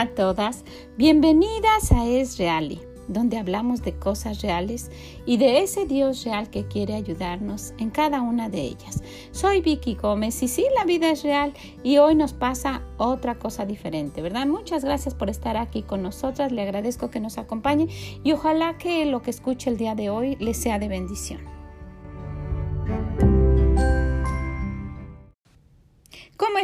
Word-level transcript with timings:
A 0.00 0.06
todas, 0.06 0.64
bienvenidas 0.96 1.92
a 1.92 2.06
Es 2.06 2.38
Reali, 2.38 2.80
donde 3.06 3.36
hablamos 3.36 3.82
de 3.82 3.92
cosas 3.92 4.40
reales 4.40 4.90
y 5.26 5.36
de 5.36 5.60
ese 5.60 5.84
Dios 5.84 6.24
real 6.24 6.48
que 6.48 6.66
quiere 6.66 6.94
ayudarnos 6.94 7.74
en 7.76 7.90
cada 7.90 8.22
una 8.22 8.48
de 8.48 8.62
ellas. 8.62 9.02
Soy 9.30 9.60
Vicky 9.60 9.96
Gómez 9.96 10.42
y 10.42 10.48
sí, 10.48 10.64
la 10.74 10.86
vida 10.86 11.10
es 11.10 11.22
real 11.22 11.52
y 11.82 11.98
hoy 11.98 12.14
nos 12.14 12.32
pasa 12.32 12.80
otra 12.96 13.34
cosa 13.34 13.66
diferente, 13.66 14.22
¿verdad? 14.22 14.46
Muchas 14.46 14.86
gracias 14.86 15.14
por 15.14 15.28
estar 15.28 15.58
aquí 15.58 15.82
con 15.82 16.00
nosotras, 16.00 16.50
le 16.50 16.62
agradezco 16.62 17.10
que 17.10 17.20
nos 17.20 17.36
acompañe 17.36 17.88
y 18.24 18.32
ojalá 18.32 18.78
que 18.78 19.04
lo 19.04 19.20
que 19.20 19.28
escuche 19.28 19.68
el 19.68 19.76
día 19.76 19.94
de 19.94 20.08
hoy 20.08 20.34
le 20.36 20.54
sea 20.54 20.78
de 20.78 20.88
bendición. 20.88 21.59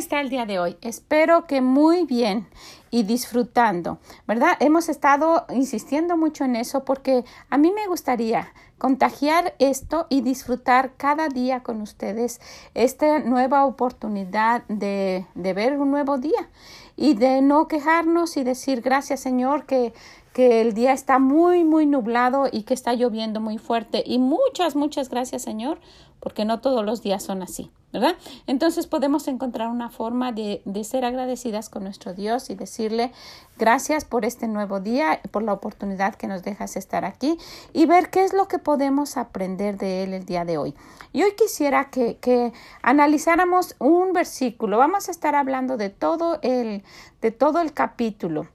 Está 0.06 0.20
el 0.20 0.28
día 0.28 0.46
de 0.46 0.60
hoy? 0.60 0.77
Espero 0.83 1.48
que 1.48 1.60
muy 1.60 2.05
bien 2.05 2.47
y 2.92 3.02
disfrutando, 3.02 3.98
¿verdad? 4.28 4.56
Hemos 4.60 4.88
estado 4.88 5.47
insistiendo 5.52 6.16
mucho 6.16 6.45
en 6.45 6.55
eso 6.55 6.84
porque 6.84 7.24
a 7.51 7.59
mí 7.59 7.73
me 7.73 7.88
gustaría 7.88 8.52
contagiar 8.78 9.56
esto 9.59 10.06
y 10.09 10.20
disfrutar 10.20 10.92
cada 10.97 11.28
día 11.28 11.64
con 11.64 11.83
ustedes 11.83 12.41
esta 12.74 13.19
nueva 13.19 13.64
oportunidad 13.64 14.62
de, 14.69 15.27
de 15.34 15.52
ver 15.55 15.77
un 15.77 15.91
nuevo 15.91 16.19
día 16.19 16.50
y 16.95 17.14
de 17.14 17.42
no 17.42 17.66
quejarnos 17.66 18.36
y 18.36 18.45
decir 18.45 18.83
gracias 18.83 19.19
Señor 19.19 19.66
que 19.66 19.92
que 20.36 20.60
el 20.60 20.74
día 20.74 20.92
está 20.92 21.18
muy, 21.18 21.64
muy 21.64 21.86
nublado 21.86 22.44
y 22.52 22.64
que 22.64 22.74
está 22.74 22.92
lloviendo 22.92 23.40
muy 23.40 23.56
fuerte. 23.56 24.05
Y 24.05 24.19
muchas, 24.19 24.77
muchas 24.77 25.08
gracias, 25.08 25.41
Señor, 25.41 25.78
porque 26.20 26.44
no 26.44 26.61
todos 26.61 26.84
los 26.84 27.00
días 27.00 27.22
son 27.22 27.42
así, 27.42 27.70
¿verdad? 27.91 28.16
Entonces 28.46 28.86
podemos 28.86 29.28
encontrar 29.28 29.70
una 29.70 29.88
forma 29.88 30.33
de, 30.33 30.61
de 30.66 30.84
ser 30.84 31.06
agradecidas 31.06 31.70
con 31.70 31.84
nuestro 31.84 32.12
Dios 32.12 32.50
y 32.50 32.55
decirle 32.55 33.12
gracias 33.56 34.05
por 34.05 34.27
este 34.27 34.46
nuevo 34.46 34.78
día, 34.78 35.22
por 35.30 35.42
la 35.42 35.55
oportunidad 35.55 36.16
que 36.16 36.27
nos 36.27 36.42
dejas 36.42 36.77
estar 36.77 37.06
aquí 37.06 37.39
y 37.72 37.86
ver 37.86 38.11
qué 38.11 38.22
es 38.22 38.34
lo 38.34 38.46
que 38.46 38.58
podemos 38.58 39.16
aprender 39.16 39.78
de 39.78 40.05
Él 40.05 40.12
el 40.12 40.27
día 40.27 40.44
de 40.44 40.58
hoy. 40.58 40.74
Y 41.14 41.22
hoy 41.22 41.33
quisiera 41.34 41.89
que, 41.89 42.18
que 42.18 42.52
analizáramos 42.83 43.74
un 43.78 44.12
versículo. 44.12 44.77
Vamos 44.77 45.08
a 45.08 45.12
estar 45.12 45.34
hablando 45.34 45.78
de 45.78 45.89
todo 45.89 46.41
el, 46.42 46.84
de 47.22 47.30
todo 47.30 47.62
el 47.62 47.72
capítulo 47.72 48.48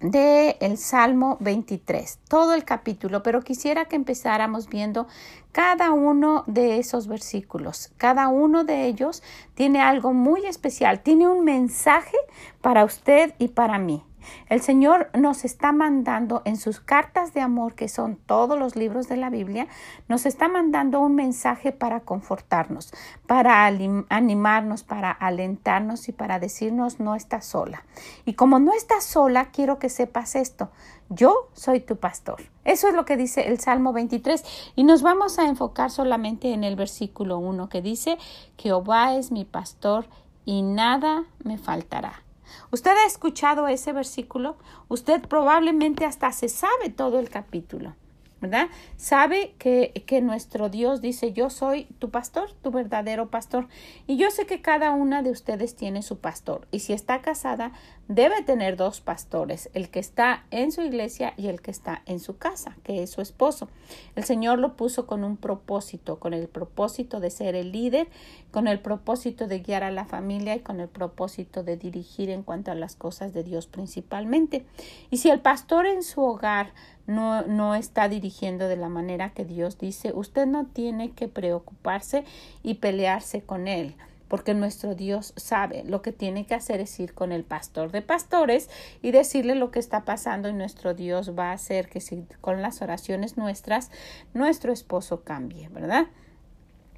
de 0.00 0.56
el 0.60 0.78
Salmo 0.78 1.36
23, 1.40 2.18
todo 2.28 2.54
el 2.54 2.64
capítulo, 2.64 3.22
pero 3.22 3.42
quisiera 3.42 3.86
que 3.86 3.96
empezáramos 3.96 4.68
viendo 4.68 5.06
cada 5.52 5.92
uno 5.92 6.44
de 6.46 6.78
esos 6.78 7.08
versículos. 7.08 7.90
Cada 7.96 8.28
uno 8.28 8.64
de 8.64 8.86
ellos 8.86 9.22
tiene 9.54 9.80
algo 9.80 10.12
muy 10.12 10.44
especial, 10.46 11.00
tiene 11.00 11.28
un 11.28 11.44
mensaje 11.44 12.16
para 12.60 12.84
usted 12.84 13.34
y 13.38 13.48
para 13.48 13.78
mí. 13.78 14.02
El 14.48 14.60
Señor 14.62 15.10
nos 15.14 15.44
está 15.44 15.72
mandando 15.72 16.42
en 16.44 16.56
sus 16.56 16.80
cartas 16.80 17.34
de 17.34 17.40
amor, 17.40 17.74
que 17.74 17.88
son 17.88 18.16
todos 18.16 18.58
los 18.58 18.76
libros 18.76 19.08
de 19.08 19.16
la 19.16 19.30
Biblia, 19.30 19.66
nos 20.08 20.26
está 20.26 20.48
mandando 20.48 21.00
un 21.00 21.14
mensaje 21.14 21.72
para 21.72 22.00
confortarnos, 22.00 22.92
para 23.26 23.64
animarnos, 23.64 24.82
para 24.82 25.10
alentarnos 25.10 26.08
y 26.08 26.12
para 26.12 26.38
decirnos 26.38 27.00
no 27.00 27.14
estás 27.14 27.46
sola. 27.46 27.84
Y 28.24 28.34
como 28.34 28.58
no 28.58 28.72
estás 28.72 29.04
sola, 29.04 29.46
quiero 29.46 29.78
que 29.78 29.88
sepas 29.88 30.36
esto. 30.36 30.70
Yo 31.08 31.48
soy 31.52 31.80
tu 31.80 31.96
pastor. 31.96 32.42
Eso 32.64 32.88
es 32.88 32.94
lo 32.94 33.04
que 33.04 33.16
dice 33.16 33.48
el 33.48 33.60
Salmo 33.60 33.92
23 33.92 34.42
y 34.74 34.82
nos 34.82 35.02
vamos 35.02 35.38
a 35.38 35.46
enfocar 35.46 35.90
solamente 35.90 36.52
en 36.52 36.64
el 36.64 36.74
versículo 36.74 37.38
1 37.38 37.68
que 37.68 37.80
dice, 37.80 38.18
Jehová 38.58 39.14
es 39.14 39.30
mi 39.30 39.44
pastor 39.44 40.06
y 40.44 40.62
nada 40.62 41.24
me 41.44 41.58
faltará. 41.58 42.25
¿Usted 42.70 42.92
ha 42.92 43.06
escuchado 43.06 43.68
ese 43.68 43.92
versículo? 43.92 44.56
Usted 44.88 45.22
probablemente 45.22 46.04
hasta 46.04 46.32
se 46.32 46.48
sabe 46.48 46.90
todo 46.90 47.18
el 47.18 47.28
capítulo. 47.28 47.94
¿Verdad? 48.40 48.68
Sabe 48.96 49.54
que, 49.58 50.04
que, 50.06 50.20
nuestro 50.20 50.68
Dios 50.68 51.00
dice, 51.00 51.32
yo 51.32 51.48
soy 51.48 51.84
tu 51.98 52.10
pastor, 52.10 52.52
tu 52.62 52.70
verdadero 52.70 53.30
pastor. 53.30 53.66
Y 54.06 54.16
yo 54.18 54.30
sé 54.30 54.46
que 54.46 54.60
cada 54.60 54.92
una 54.92 55.22
de 55.22 55.30
ustedes 55.30 55.74
tiene 55.74 56.02
su 56.02 56.18
pastor. 56.18 56.66
Y 56.70 56.80
si 56.80 56.92
está 56.92 57.22
casada, 57.22 57.72
debe 58.08 58.42
tener 58.42 58.76
dos 58.76 59.00
pastores, 59.00 59.70
el 59.74 59.88
que 59.90 59.98
está 59.98 60.44
en 60.50 60.70
su 60.70 60.82
iglesia 60.82 61.34
y 61.36 61.48
el 61.48 61.60
que 61.60 61.70
está 61.70 62.02
en 62.06 62.20
su 62.20 62.36
casa, 62.36 62.76
que 62.84 63.02
es 63.02 63.10
su 63.10 63.20
esposo. 63.20 63.68
El 64.14 64.24
Señor 64.24 64.58
lo 64.58 64.76
puso 64.76 65.06
con 65.06 65.24
un 65.24 65.36
propósito, 65.36 66.18
con 66.18 66.34
el 66.34 66.46
propósito 66.46 67.20
de 67.20 67.30
ser 67.30 67.54
el 67.54 67.72
líder, 67.72 68.08
con 68.50 68.68
el 68.68 68.80
propósito 68.80 69.48
de 69.48 69.60
guiar 69.60 69.82
a 69.82 69.90
la 69.90 70.04
familia 70.04 70.54
y 70.54 70.60
con 70.60 70.80
el 70.80 70.88
propósito 70.88 71.64
de 71.64 71.76
dirigir 71.76 72.30
en 72.30 72.42
cuanto 72.42 72.70
a 72.70 72.74
las 72.74 72.96
cosas 72.96 73.32
de 73.32 73.42
Dios 73.42 73.66
principalmente. 73.66 74.66
Y 75.10 75.16
si 75.16 75.30
el 75.30 75.40
pastor 75.40 75.86
en 75.86 76.02
su 76.02 76.22
hogar 76.22 76.72
no, 77.06 77.42
no 77.42 77.74
está 77.74 78.08
dirigiendo 78.08 78.68
de 78.68 78.76
la 78.76 78.88
manera 78.88 79.30
que 79.30 79.44
Dios 79.44 79.78
dice, 79.78 80.12
usted 80.14 80.46
no 80.46 80.66
tiene 80.66 81.12
que 81.12 81.28
preocuparse 81.28 82.24
y 82.62 82.74
pelearse 82.74 83.42
con 83.42 83.68
él 83.68 83.94
porque 84.28 84.54
nuestro 84.54 84.94
Dios 84.94 85.32
sabe 85.36 85.84
lo 85.84 86.02
que 86.02 86.12
tiene 86.12 86.46
que 86.46 86.54
hacer 86.54 86.80
es 86.80 86.98
ir 86.98 87.14
con 87.14 87.32
el 87.32 87.44
pastor 87.44 87.92
de 87.92 88.02
pastores 88.02 88.68
y 89.02 89.10
decirle 89.12 89.54
lo 89.54 89.70
que 89.70 89.78
está 89.78 90.04
pasando 90.04 90.48
y 90.48 90.52
nuestro 90.52 90.94
Dios 90.94 91.36
va 91.38 91.50
a 91.50 91.54
hacer 91.54 91.88
que 91.88 92.00
si 92.00 92.24
con 92.40 92.62
las 92.62 92.82
oraciones 92.82 93.36
nuestras 93.36 93.90
nuestro 94.34 94.72
esposo 94.72 95.22
cambie, 95.22 95.68
¿verdad? 95.68 96.06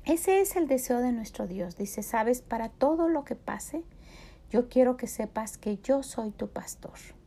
Ese 0.04 0.40
es 0.40 0.56
el 0.56 0.69
deseo 0.69 1.00
de 1.00 1.12
nuestro 1.12 1.46
Dios. 1.46 1.76
Dice, 1.76 2.02
sabes, 2.02 2.40
para 2.40 2.70
todo 2.70 3.08
lo 3.08 3.25
que 3.25 3.34
pase, 3.34 3.82
yo 4.50 4.70
quiero 4.70 4.96
que 4.96 5.06
sepas 5.06 5.58
que 5.58 5.76
yo 5.82 6.02
soy 6.02 6.30
tu 6.30 6.48
pastor 6.48 7.18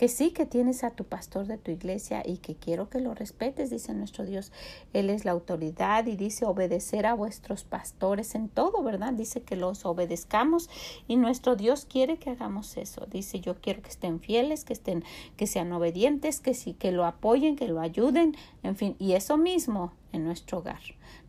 que 0.00 0.08
sí 0.08 0.30
que 0.30 0.46
tienes 0.46 0.82
a 0.82 0.92
tu 0.92 1.04
pastor 1.04 1.46
de 1.46 1.58
tu 1.58 1.70
iglesia 1.70 2.22
y 2.24 2.38
que 2.38 2.54
quiero 2.54 2.88
que 2.88 3.00
lo 3.00 3.12
respetes, 3.12 3.68
dice 3.68 3.92
nuestro 3.92 4.24
Dios. 4.24 4.50
Él 4.94 5.10
es 5.10 5.26
la 5.26 5.32
autoridad 5.32 6.06
y 6.06 6.16
dice 6.16 6.46
obedecer 6.46 7.04
a 7.04 7.12
vuestros 7.12 7.64
pastores 7.64 8.34
en 8.34 8.48
todo, 8.48 8.82
¿verdad? 8.82 9.12
Dice 9.12 9.42
que 9.42 9.56
los 9.56 9.84
obedezcamos 9.84 10.70
y 11.06 11.16
nuestro 11.16 11.54
Dios 11.54 11.84
quiere 11.84 12.16
que 12.16 12.30
hagamos 12.30 12.78
eso. 12.78 13.04
Dice, 13.10 13.40
yo 13.40 13.60
quiero 13.60 13.82
que 13.82 13.90
estén 13.90 14.20
fieles, 14.20 14.64
que 14.64 14.72
estén 14.72 15.04
que 15.36 15.46
sean 15.46 15.70
obedientes, 15.70 16.40
que 16.40 16.54
sí 16.54 16.72
que 16.72 16.92
lo 16.92 17.04
apoyen, 17.04 17.54
que 17.54 17.68
lo 17.68 17.78
ayuden, 17.78 18.34
en 18.62 18.76
fin, 18.76 18.96
y 18.98 19.12
eso 19.12 19.36
mismo 19.36 19.92
en 20.12 20.24
nuestro 20.24 20.60
hogar. 20.60 20.80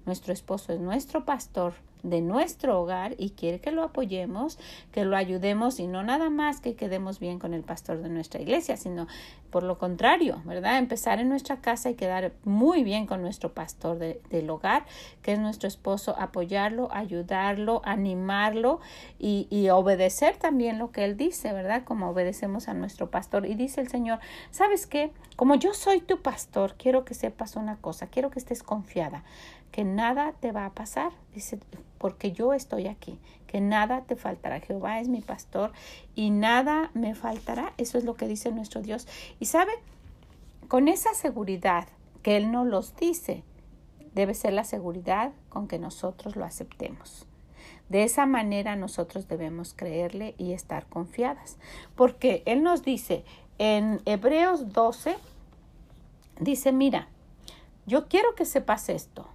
Nuestro 0.06 0.32
esposo 0.32 0.72
es 0.72 0.80
nuestro 0.80 1.26
pastor 1.26 1.74
de 2.04 2.22
nuestro 2.22 2.80
hogar 2.80 3.16
y 3.18 3.32
quiere 3.32 3.60
que 3.60 3.72
lo 3.72 3.84
apoyemos, 3.84 4.58
que 4.92 5.06
lo 5.06 5.16
ayudemos 5.16 5.80
y 5.80 5.88
no 5.88 6.04
nada 6.04 6.30
más 6.30 6.60
que 6.62 6.76
quedemos 6.76 7.20
bien 7.20 7.40
con 7.40 7.54
el 7.54 7.64
pastor 7.64 8.02
de 8.02 8.10
nuestra 8.10 8.42
iglesia, 8.42 8.78
sino 8.78 9.08
por 9.50 9.64
lo 9.64 9.78
contrario, 9.78 10.42
¿verdad? 10.46 10.78
Empezar 10.78 11.20
en 11.20 11.30
nuestra 11.30 11.58
casa 11.58 11.90
y 11.90 11.96
quedar 11.96 12.32
muy 12.46 12.84
bien 12.84 13.06
con 13.06 13.22
nuestro 13.22 13.54
pastor 13.54 13.98
del 14.00 14.50
hogar, 14.50 14.86
que 15.22 15.34
es 15.34 15.40
nuestro 15.40 15.68
esposo, 15.68 16.16
apoyarlo, 16.18 16.88
ayudarlo, 16.92 17.82
animarlo 17.84 18.80
y, 19.20 19.48
y 19.50 19.70
obedecer 19.70 20.38
también 20.38 20.80
lo 20.80 20.92
que 20.92 21.04
él 21.04 21.18
dice, 21.18 21.52
¿verdad? 21.52 21.84
Como 21.84 22.10
obedecemos 22.10 22.70
a 22.70 22.74
nuestro 22.74 23.12
pastor. 23.12 23.46
Y 23.46 23.56
dice 23.56 23.82
el 23.82 23.90
Señor, 23.90 24.20
¿sabes 24.52 24.88
qué? 24.88 25.12
Como 25.36 25.56
yo 25.56 25.74
soy 25.74 26.00
tu 26.00 26.22
pastor, 26.22 26.76
quiero 26.78 27.04
que 27.04 27.14
sepas 27.14 27.56
una 27.56 27.78
cosa, 27.78 28.08
quiero 28.08 28.32
que 28.32 28.40
estés 28.40 28.64
confiada, 28.64 29.24
que 29.72 29.84
nada 29.84 30.34
te 30.34 30.52
va 30.52 30.66
a 30.66 30.74
pasar, 30.74 31.12
dice, 31.34 31.60
porque 31.98 32.32
yo 32.32 32.54
estoy 32.54 32.88
aquí, 32.88 33.20
que 33.48 33.62
nada 33.62 34.02
te 34.02 34.16
faltará. 34.16 34.60
Jehová 34.60 35.00
es 35.00 35.08
mi 35.08 35.22
pastor 35.22 35.72
y 36.16 36.30
nada 36.30 36.92
me 36.94 37.16
faltará. 37.16 37.74
Eso 37.78 37.98
es 37.98 38.04
lo 38.04 38.16
que 38.16 38.28
dice 38.28 38.52
nuestro 38.52 38.82
Dios. 38.82 39.08
Y 39.40 39.46
sabe, 39.46 39.72
con 40.68 40.88
esa 40.88 41.14
seguridad 41.14 41.88
que 42.22 42.38
Él 42.38 42.52
nos 42.52 42.68
los 42.68 42.96
dice, 42.96 43.44
debe 44.14 44.34
ser 44.34 44.54
la 44.54 44.64
seguridad 44.64 45.32
con 45.50 45.68
que 45.68 45.80
nosotros 45.80 46.36
lo 46.36 46.44
aceptemos. 46.44 47.28
De 47.88 48.04
esa 48.04 48.26
manera 48.26 48.76
nosotros 48.76 49.28
debemos 49.28 49.74
creerle 49.74 50.36
y 50.38 50.54
estar 50.54 50.86
confiadas. 50.88 51.58
Porque 51.96 52.42
Él 52.46 52.64
nos 52.64 52.84
dice 52.84 53.24
en 53.58 54.02
Hebreos 54.06 54.74
12, 54.74 55.18
dice, 56.40 56.72
mira, 56.72 57.10
yo 57.86 58.08
quiero 58.08 58.34
que 58.36 58.46
sepas 58.46 58.90
esto 58.90 59.28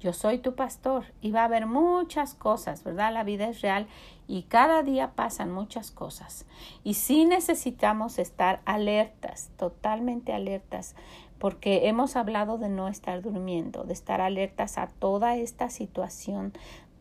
yo 0.00 0.12
soy 0.14 0.38
tu 0.38 0.54
pastor 0.54 1.04
y 1.20 1.30
va 1.30 1.42
a 1.42 1.44
haber 1.44 1.66
muchas 1.66 2.34
cosas, 2.34 2.82
¿verdad? 2.84 3.12
La 3.12 3.22
vida 3.22 3.48
es 3.48 3.60
real 3.60 3.86
y 4.26 4.42
cada 4.44 4.82
día 4.82 5.12
pasan 5.14 5.52
muchas 5.52 5.90
cosas. 5.90 6.46
Y 6.84 6.94
sí 6.94 7.26
necesitamos 7.26 8.18
estar 8.18 8.60
alertas, 8.64 9.50
totalmente 9.58 10.32
alertas, 10.32 10.96
porque 11.38 11.88
hemos 11.88 12.16
hablado 12.16 12.58
de 12.58 12.68
no 12.68 12.88
estar 12.88 13.22
durmiendo, 13.22 13.84
de 13.84 13.92
estar 13.92 14.20
alertas 14.20 14.78
a 14.78 14.86
toda 14.86 15.36
esta 15.36 15.68
situación 15.68 16.52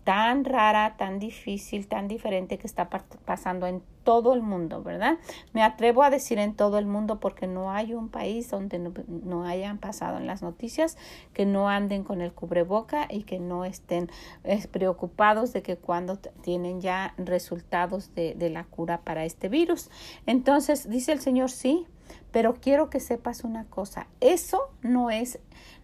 tan 0.04 0.46
rara, 0.46 0.96
tan 0.98 1.20
difícil, 1.20 1.88
tan 1.88 2.08
diferente 2.08 2.58
que 2.58 2.68
está 2.68 2.90
pasando 2.90 3.68
en 3.68 3.84
todo 4.04 4.34
el 4.34 4.42
mundo, 4.42 4.82
¿verdad? 4.82 5.20
Me 5.54 5.62
atrevo 5.62 6.02
a 6.04 6.10
decir 6.10 6.40
en 6.40 6.56
todo 6.56 6.80
el 6.80 6.88
mundo 6.88 7.20
porque 7.20 7.46
no 7.46 7.72
hay 7.72 7.94
un 7.94 8.10
país 8.10 8.50
donde 8.50 8.80
no, 8.80 9.46
hayan 9.46 9.78
pasado 9.78 10.18
en 10.18 10.26
las 10.26 10.42
noticias 10.42 10.98
que 11.34 11.46
no 11.46 11.70
anden 11.70 12.04
con 12.04 12.22
el 12.22 12.34
cubreboca 12.34 13.08
y 13.10 13.24
que 13.24 13.40
no 13.40 13.66
estén 13.66 14.10
eh, 14.44 14.66
preocupados 14.68 15.54
de 15.54 15.62
que 15.62 15.78
cuando 15.78 16.18
tienen 16.18 16.82
ya 16.82 17.14
resultados 17.18 18.16
de, 18.16 18.34
de 18.34 18.50
la 18.50 18.64
cura 18.64 19.02
para 19.02 19.26
este 19.26 19.48
virus. 19.48 19.92
Entonces, 20.26 20.90
dice 20.90 21.12
el 21.12 21.20
Señor, 21.20 21.52
sí, 21.52 21.86
pero 22.32 22.56
quiero 22.56 22.90
que 22.90 23.00
sepas 23.00 23.44
una 23.44 23.66
cosa, 23.66 24.08
eso 24.22 24.72
no 24.82 25.12
es, 25.12 25.40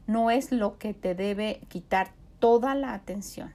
no 0.07 0.31
es 0.31 0.51
lo 0.51 0.77
que 0.77 0.93
te 0.93 1.13
debe 1.13 1.61
quitar 1.67 2.11
toda 2.39 2.75
la 2.75 2.93
atención. 2.93 3.53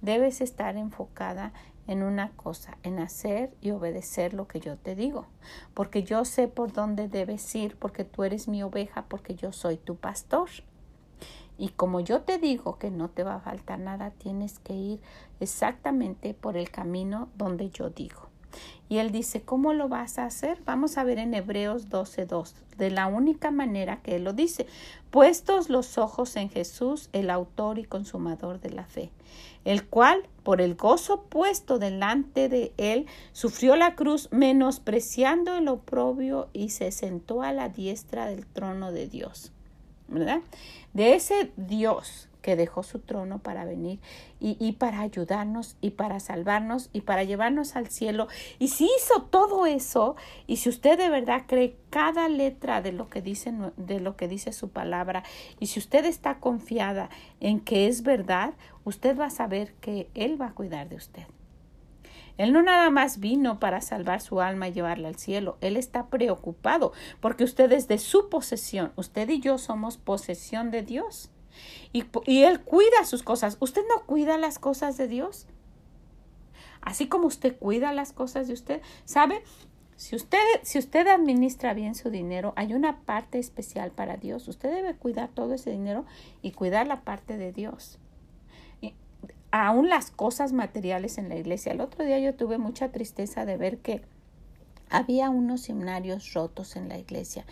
Debes 0.00 0.40
estar 0.40 0.76
enfocada 0.76 1.52
en 1.86 2.02
una 2.02 2.30
cosa, 2.32 2.76
en 2.82 2.98
hacer 2.98 3.50
y 3.60 3.70
obedecer 3.70 4.34
lo 4.34 4.46
que 4.46 4.60
yo 4.60 4.76
te 4.76 4.94
digo, 4.94 5.26
porque 5.74 6.04
yo 6.04 6.24
sé 6.24 6.46
por 6.46 6.72
dónde 6.72 7.08
debes 7.08 7.54
ir, 7.54 7.76
porque 7.76 8.04
tú 8.04 8.24
eres 8.24 8.46
mi 8.46 8.62
oveja, 8.62 9.06
porque 9.08 9.34
yo 9.34 9.52
soy 9.52 9.78
tu 9.78 9.96
pastor. 9.96 10.48
Y 11.56 11.70
como 11.70 12.00
yo 12.00 12.20
te 12.20 12.38
digo 12.38 12.78
que 12.78 12.90
no 12.90 13.08
te 13.08 13.24
va 13.24 13.36
a 13.36 13.40
faltar 13.40 13.80
nada, 13.80 14.10
tienes 14.10 14.58
que 14.60 14.74
ir 14.74 15.00
exactamente 15.40 16.34
por 16.34 16.56
el 16.56 16.70
camino 16.70 17.28
donde 17.36 17.70
yo 17.70 17.90
digo. 17.90 18.27
Y 18.88 18.98
él 18.98 19.12
dice, 19.12 19.42
¿cómo 19.42 19.74
lo 19.74 19.88
vas 19.88 20.18
a 20.18 20.24
hacer? 20.24 20.58
Vamos 20.64 20.96
a 20.96 21.04
ver 21.04 21.18
en 21.18 21.34
Hebreos 21.34 21.90
12.2, 21.90 22.54
de 22.78 22.90
la 22.90 23.06
única 23.06 23.50
manera 23.50 24.00
que 24.02 24.16
él 24.16 24.24
lo 24.24 24.32
dice, 24.32 24.66
puestos 25.10 25.68
los 25.68 25.98
ojos 25.98 26.36
en 26.36 26.48
Jesús, 26.48 27.10
el 27.12 27.28
autor 27.28 27.78
y 27.78 27.84
consumador 27.84 28.60
de 28.60 28.70
la 28.70 28.84
fe, 28.84 29.10
el 29.64 29.84
cual, 29.84 30.22
por 30.42 30.62
el 30.62 30.74
gozo 30.74 31.22
puesto 31.24 31.78
delante 31.78 32.48
de 32.48 32.72
él, 32.78 33.06
sufrió 33.32 33.76
la 33.76 33.94
cruz, 33.94 34.28
menospreciando 34.30 35.54
el 35.56 35.68
oprobio 35.68 36.48
y 36.54 36.70
se 36.70 36.90
sentó 36.90 37.42
a 37.42 37.52
la 37.52 37.68
diestra 37.68 38.26
del 38.26 38.46
trono 38.46 38.92
de 38.92 39.06
Dios. 39.06 39.52
¿Verdad? 40.10 40.40
De 40.94 41.14
ese 41.14 41.52
Dios 41.58 42.27
que 42.48 42.56
dejó 42.56 42.82
su 42.82 43.00
trono 43.00 43.40
para 43.40 43.66
venir 43.66 44.00
y, 44.40 44.56
y, 44.58 44.72
para 44.72 45.00
ayudarnos 45.00 45.76
y 45.82 45.90
para 45.90 46.18
salvarnos 46.18 46.88
y 46.94 47.02
para 47.02 47.22
llevarnos 47.22 47.76
al 47.76 47.88
cielo. 47.88 48.26
Y 48.58 48.68
si 48.68 48.86
hizo 48.86 49.24
todo 49.24 49.66
eso, 49.66 50.16
y 50.46 50.56
si 50.56 50.70
usted 50.70 50.96
de 50.96 51.10
verdad 51.10 51.42
cree 51.46 51.76
cada 51.90 52.26
letra 52.30 52.80
de 52.80 52.92
lo 52.92 53.10
que 53.10 53.20
dice, 53.20 53.52
de 53.76 54.00
lo 54.00 54.16
que 54.16 54.28
dice 54.28 54.54
su 54.54 54.70
palabra, 54.70 55.24
y 55.60 55.66
si 55.66 55.78
usted 55.78 56.06
está 56.06 56.38
confiada 56.38 57.10
en 57.38 57.60
que 57.60 57.86
es 57.86 58.02
verdad, 58.02 58.54
usted 58.82 59.18
va 59.18 59.26
a 59.26 59.30
saber 59.30 59.74
que 59.82 60.08
Él 60.14 60.40
va 60.40 60.46
a 60.46 60.54
cuidar 60.54 60.88
de 60.88 60.96
usted. 60.96 61.24
Él 62.38 62.54
no 62.54 62.62
nada 62.62 62.88
más 62.88 63.20
vino 63.20 63.60
para 63.60 63.82
salvar 63.82 64.22
su 64.22 64.40
alma 64.40 64.68
y 64.68 64.72
llevarla 64.72 65.08
al 65.08 65.16
cielo. 65.16 65.58
Él 65.60 65.76
está 65.76 66.06
preocupado 66.06 66.92
porque 67.20 67.44
usted 67.44 67.70
es 67.72 67.88
de 67.88 67.98
su 67.98 68.30
posesión. 68.30 68.94
Usted 68.96 69.28
y 69.28 69.38
yo 69.40 69.58
somos 69.58 69.98
posesión 69.98 70.70
de 70.70 70.82
Dios. 70.82 71.30
Y, 71.92 72.04
Él 72.42 72.60
cuida 72.60 73.04
sus 73.04 73.22
cosas. 73.22 73.56
¿Usted 73.60 73.82
no 73.88 74.04
cuida 74.06 74.38
las 74.38 74.58
cosas 74.58 74.96
de 74.96 75.08
Dios? 75.08 75.46
Así 76.80 77.08
como 77.08 77.26
usted 77.26 77.56
cuida 77.58 77.92
las 77.92 78.12
cosas 78.12 78.46
de 78.48 78.54
usted. 78.54 78.82
¿Sabe? 79.04 79.42
Si 79.96 80.14
usted, 80.14 80.38
si 80.62 80.78
usted 80.78 81.08
administra 81.08 81.74
bien 81.74 81.94
su 81.94 82.10
dinero, 82.10 82.52
hay 82.56 82.72
una 82.72 83.00
parte 83.00 83.38
especial 83.38 83.90
para 83.90 84.16
Dios. 84.16 84.46
Usted 84.46 84.72
debe 84.72 84.94
cuidar 84.94 85.28
todo 85.28 85.54
ese 85.54 85.70
dinero 85.70 86.04
y 86.40 86.52
cuidar 86.52 86.86
la 86.86 87.00
parte 87.00 87.36
de 87.36 87.52
Dios. 87.52 87.98
Y 88.80 88.94
aún 89.50 89.88
las 89.88 90.10
cosas 90.12 90.52
materiales 90.52 91.18
en 91.18 91.28
la 91.28 91.36
iglesia. 91.36 91.72
El 91.72 91.80
otro 91.80 92.04
día 92.04 92.18
yo 92.20 92.34
tuve 92.34 92.58
mucha 92.58 92.92
tristeza 92.92 93.44
de 93.44 93.56
ver 93.56 93.78
que 93.78 94.02
había 94.90 95.30
unos 95.30 95.62
seminarios 95.62 96.32
rotos 96.32 96.76
en 96.76 96.88
la 96.88 96.98
iglesia. 96.98 97.44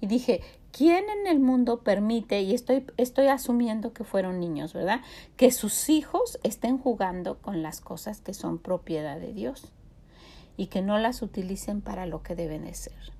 Y 0.00 0.06
dije, 0.06 0.40
¿quién 0.72 1.04
en 1.08 1.26
el 1.26 1.40
mundo 1.40 1.80
permite, 1.82 2.42
y 2.42 2.54
estoy, 2.54 2.86
estoy 2.96 3.28
asumiendo 3.28 3.92
que 3.92 4.04
fueron 4.04 4.40
niños, 4.40 4.72
¿verdad? 4.72 5.00
Que 5.36 5.50
sus 5.50 5.88
hijos 5.88 6.38
estén 6.42 6.78
jugando 6.78 7.38
con 7.38 7.62
las 7.62 7.80
cosas 7.80 8.20
que 8.20 8.34
son 8.34 8.58
propiedad 8.58 9.18
de 9.18 9.32
Dios 9.32 9.72
y 10.56 10.66
que 10.66 10.82
no 10.82 10.98
las 10.98 11.22
utilicen 11.22 11.80
para 11.80 12.06
lo 12.06 12.22
que 12.22 12.34
deben 12.34 12.64
de 12.64 12.74
ser. 12.74 13.14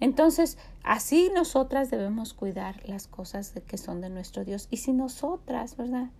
Entonces, 0.00 0.58
así 0.82 1.30
nosotras 1.34 1.90
debemos 1.90 2.34
cuidar 2.34 2.88
las 2.88 3.06
cosas 3.06 3.54
que 3.66 3.78
son 3.78 4.00
de 4.00 4.10
nuestro 4.10 4.44
Dios. 4.44 4.66
Y 4.70 4.78
si 4.78 4.92
nosotras, 4.92 5.76
¿verdad? 5.76 6.10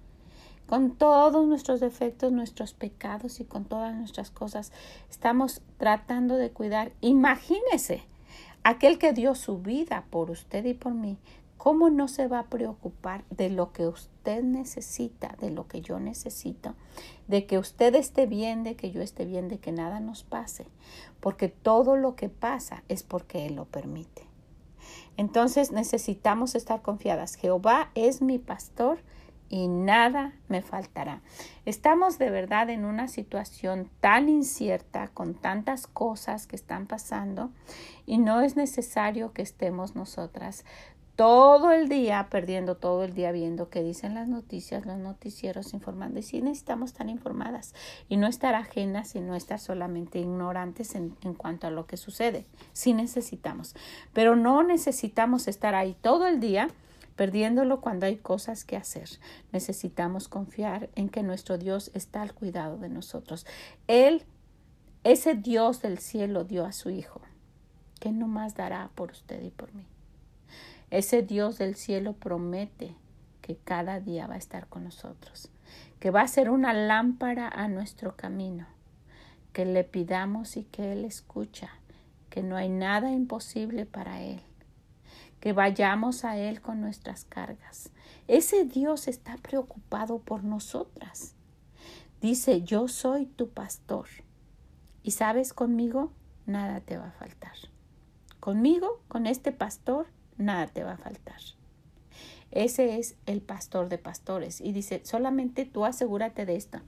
Con 0.67 0.97
todos 0.97 1.47
nuestros 1.47 1.81
defectos, 1.81 2.32
nuestros 2.32 2.73
pecados 2.73 3.41
y 3.41 3.44
con 3.44 3.64
todas 3.64 3.94
nuestras 3.94 4.31
cosas. 4.31 4.73
Estamos 5.11 5.62
tratando 5.76 6.37
de 6.37 6.50
cuidar. 6.50 6.93
Imagínese, 7.00 8.03
aquel 8.62 8.99
que 8.99 9.12
dio 9.12 9.35
su 9.35 9.59
vida 9.59 10.05
por 10.11 10.31
usted 10.31 10.64
y 10.64 10.75
por 10.75 10.94
mí, 10.94 11.19
¿cómo 11.59 11.91
no 11.91 12.09
se 12.09 12.26
va 12.26 12.41
a 12.41 12.47
preocupar 12.47 13.25
de 13.31 13.50
lo 13.50 13.73
que 13.73 13.87
usted 13.87 14.43
necesita, 14.43 15.37
de 15.41 15.50
lo 15.50 15.69
que 15.69 15.81
yo 15.81 16.00
necesito, 16.00 16.75
de 17.29 17.47
que 17.47 17.58
usted 17.58 17.94
esté 17.94 18.26
bien, 18.26 18.65
de 18.65 18.75
que 18.75 18.91
yo 18.91 19.00
esté 19.00 19.25
bien, 19.25 19.49
de 19.49 19.58
que 19.58 19.73
nada 19.73 20.00
nos 20.00 20.25
pase? 20.25 20.67
Porque 21.20 21.49
todo 21.49 21.97
lo 21.97 22.17
que 22.17 22.29
pasa 22.29 22.82
es 22.88 23.03
porque 23.03 23.47
Él 23.47 23.56
lo 23.56 23.67
permite. 23.67 24.23
Entonces 25.17 25.73
necesitamos 25.73 26.55
estar 26.55 26.82
confiadas. 26.82 27.35
Jehová 27.35 27.91
es 27.94 28.23
mi 28.23 28.38
pastor 28.38 28.99
y 29.52 29.69
nada 29.69 30.32
me 30.49 30.62
faltará. 30.62 31.20
Estamos 31.66 32.19
de 32.19 32.31
verdad 32.31 32.70
en 32.70 32.87
una 32.87 33.06
situación 33.06 33.90
tan 34.00 34.31
incierta, 34.31 35.08
con 35.12 35.34
tantas 35.34 35.87
cosas 35.87 36.46
que 36.46 36.56
están 36.56 36.87
pasando, 36.87 37.50
y 38.06 38.16
no 38.16 38.40
es 38.40 38.56
necesario 38.56 39.34
que 39.34 39.43
estemos 39.43 39.94
nosotras 39.94 40.64
todo 41.16 41.70
el 41.70 41.90
día 41.90 42.28
perdiendo 42.31 42.78
todo 42.78 43.04
el 43.04 43.12
día 43.12 43.31
viendo 43.31 43.69
qué 43.69 43.82
dicen 43.82 44.14
las 44.14 44.26
noticias, 44.26 44.87
los 44.87 44.96
noticieros 44.96 45.75
informando. 45.75 46.19
Y 46.19 46.22
sí 46.22 46.40
necesitamos 46.40 46.93
estar 46.93 47.10
informadas 47.10 47.75
y 48.08 48.16
no 48.16 48.28
estar 48.28 48.55
ajenas 48.55 49.14
y 49.14 49.20
no 49.20 49.34
estar 49.34 49.58
solamente 49.58 50.19
ignorantes 50.19 50.94
en, 50.94 51.14
en 51.20 51.34
cuanto 51.34 51.66
a 51.66 51.70
lo 51.70 51.87
que 51.87 51.98
sucede. 51.98 52.46
Sí 52.72 52.94
necesitamos, 52.94 53.75
pero 54.14 54.34
no 54.34 54.62
necesitamos 54.62 55.46
estar 55.46 55.75
ahí 55.75 55.94
todo 56.00 56.26
el 56.26 56.40
día 56.40 56.69
perdiéndolo 57.22 57.80
cuando 57.80 58.06
hay 58.06 58.16
cosas 58.16 58.64
que 58.64 58.76
hacer. 58.76 59.08
Necesitamos 59.52 60.26
confiar 60.26 60.90
en 60.96 61.08
que 61.08 61.22
nuestro 61.22 61.56
Dios 61.56 61.92
está 61.94 62.20
al 62.20 62.34
cuidado 62.34 62.78
de 62.78 62.88
nosotros. 62.88 63.46
Él, 63.86 64.24
ese 65.04 65.36
Dios 65.36 65.80
del 65.80 65.98
cielo, 65.98 66.42
dio 66.42 66.64
a 66.64 66.72
su 66.72 66.90
Hijo, 66.90 67.20
que 68.00 68.10
no 68.10 68.26
más 68.26 68.56
dará 68.56 68.90
por 68.96 69.12
usted 69.12 69.40
y 69.40 69.50
por 69.50 69.72
mí. 69.72 69.86
Ese 70.91 71.22
Dios 71.22 71.58
del 71.58 71.76
cielo 71.76 72.14
promete 72.14 72.96
que 73.41 73.55
cada 73.55 74.00
día 74.00 74.26
va 74.26 74.34
a 74.34 74.38
estar 74.38 74.67
con 74.67 74.82
nosotros, 74.82 75.48
que 76.00 76.10
va 76.10 76.22
a 76.22 76.26
ser 76.26 76.50
una 76.50 76.72
lámpara 76.72 77.48
a 77.48 77.69
nuestro 77.69 78.17
camino, 78.17 78.67
que 79.52 79.64
le 79.64 79.84
pidamos 79.84 80.56
y 80.56 80.64
que 80.64 80.91
Él 80.91 81.05
escucha, 81.05 81.70
que 82.31 82.43
no 82.43 82.56
hay 82.56 82.69
nada 82.69 83.12
imposible 83.12 83.86
para 83.86 84.22
Él 84.22 84.43
que 85.43 85.53
vayamos 85.53 86.25
a 86.25 86.37
Él 86.37 86.61
con 86.61 86.81
nuestras 86.81 87.25
cargas. 87.25 87.91
Ese 88.29 88.65
Dios 88.65 89.08
está 89.08 89.37
preocupado 89.39 90.20
por 90.20 90.44
nosotras. 90.44 91.34
Dice, 92.20 92.63
yo 92.63 92.87
soy 92.87 93.27
tu 93.27 93.49
pastor. 93.49 94.06
Y 95.03 95.11
sabes, 95.11 95.53
conmigo 95.53 96.13
nada 96.46 96.81
te 96.81 96.96
va 96.96 97.08
a 97.08 97.13
faltar. 97.13 97.56
Conmigo, 98.39 99.03
con 99.08 99.27
este 99.27 99.51
pastor, 99.51 100.06
nada 100.39 100.69
te 100.69 100.84
va 100.84 100.93
a 100.93 100.96
faltar. 100.96 101.41
Ese 102.53 103.01
es 103.01 103.17
el 103.27 103.41
pastor 103.41 103.89
de 103.89 103.99
pastores. 103.99 104.61
Y 104.61 104.70
dice, 104.70 105.01
solamente 105.05 105.65
tú 105.65 105.84
asegúrate 105.84 106.46
de 106.46 106.55
esto, 106.55 106.79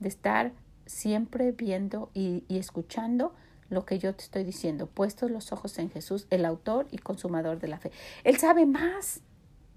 de 0.00 0.08
estar 0.08 0.52
siempre 0.86 1.52
viendo 1.52 2.10
y, 2.14 2.42
y 2.48 2.58
escuchando 2.58 3.32
lo 3.72 3.84
que 3.84 3.98
yo 3.98 4.14
te 4.14 4.22
estoy 4.22 4.44
diciendo, 4.44 4.86
puestos 4.86 5.30
los 5.30 5.52
ojos 5.52 5.78
en 5.78 5.90
Jesús, 5.90 6.26
el 6.30 6.44
autor 6.44 6.86
y 6.90 6.98
consumador 6.98 7.58
de 7.58 7.68
la 7.68 7.78
fe. 7.78 7.90
Él 8.24 8.36
sabe 8.38 8.66
más. 8.66 9.20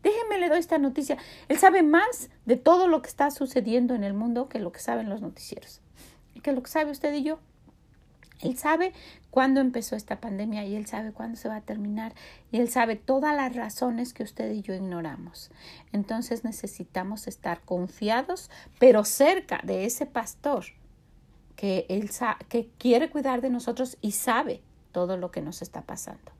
Déjeme 0.03 0.37
le 0.37 0.49
doy 0.49 0.59
esta 0.59 0.77
noticia. 0.77 1.17
Él 1.47 1.57
sabe 1.57 1.81
más 1.81 2.29
de 2.45 2.57
todo 2.57 2.87
lo 2.87 3.01
que 3.01 3.09
está 3.09 3.31
sucediendo 3.31 3.95
en 3.95 4.03
el 4.03 4.13
mundo 4.13 4.49
que 4.49 4.59
lo 4.59 4.71
que 4.71 4.79
saben 4.79 5.09
los 5.09 5.21
noticieros. 5.21 5.81
Y 6.35 6.41
que 6.41 6.51
lo 6.51 6.61
que 6.61 6.69
sabe 6.69 6.91
usted 6.91 7.13
y 7.13 7.23
yo. 7.23 7.39
Él 8.41 8.57
sabe 8.57 8.93
cuándo 9.31 9.61
empezó 9.61 9.95
esta 9.95 10.19
pandemia 10.19 10.65
y 10.65 10.75
él 10.75 10.85
sabe 10.85 11.13
cuándo 11.13 11.37
se 11.37 11.47
va 11.47 11.55
a 11.57 11.61
terminar 11.61 12.13
y 12.51 12.59
él 12.59 12.69
sabe 12.69 12.97
todas 12.97 13.35
las 13.35 13.55
razones 13.55 14.13
que 14.13 14.23
usted 14.23 14.51
y 14.51 14.61
yo 14.61 14.73
ignoramos. 14.73 15.51
Entonces 15.93 16.43
necesitamos 16.43 17.27
estar 17.27 17.61
confiados, 17.61 18.51
pero 18.77 19.05
cerca 19.05 19.61
de 19.63 19.85
ese 19.85 20.05
pastor 20.05 20.65
que 21.55 21.85
Él 21.89 22.09
que 22.49 22.69
quiere 22.77 23.09
cuidar 23.09 23.41
de 23.41 23.49
nosotros 23.49 23.97
y 24.01 24.11
sabe 24.11 24.61
todo 24.91 25.17
lo 25.17 25.31
que 25.31 25.41
nos 25.41 25.61
está 25.61 25.81
pasando. 25.81 26.31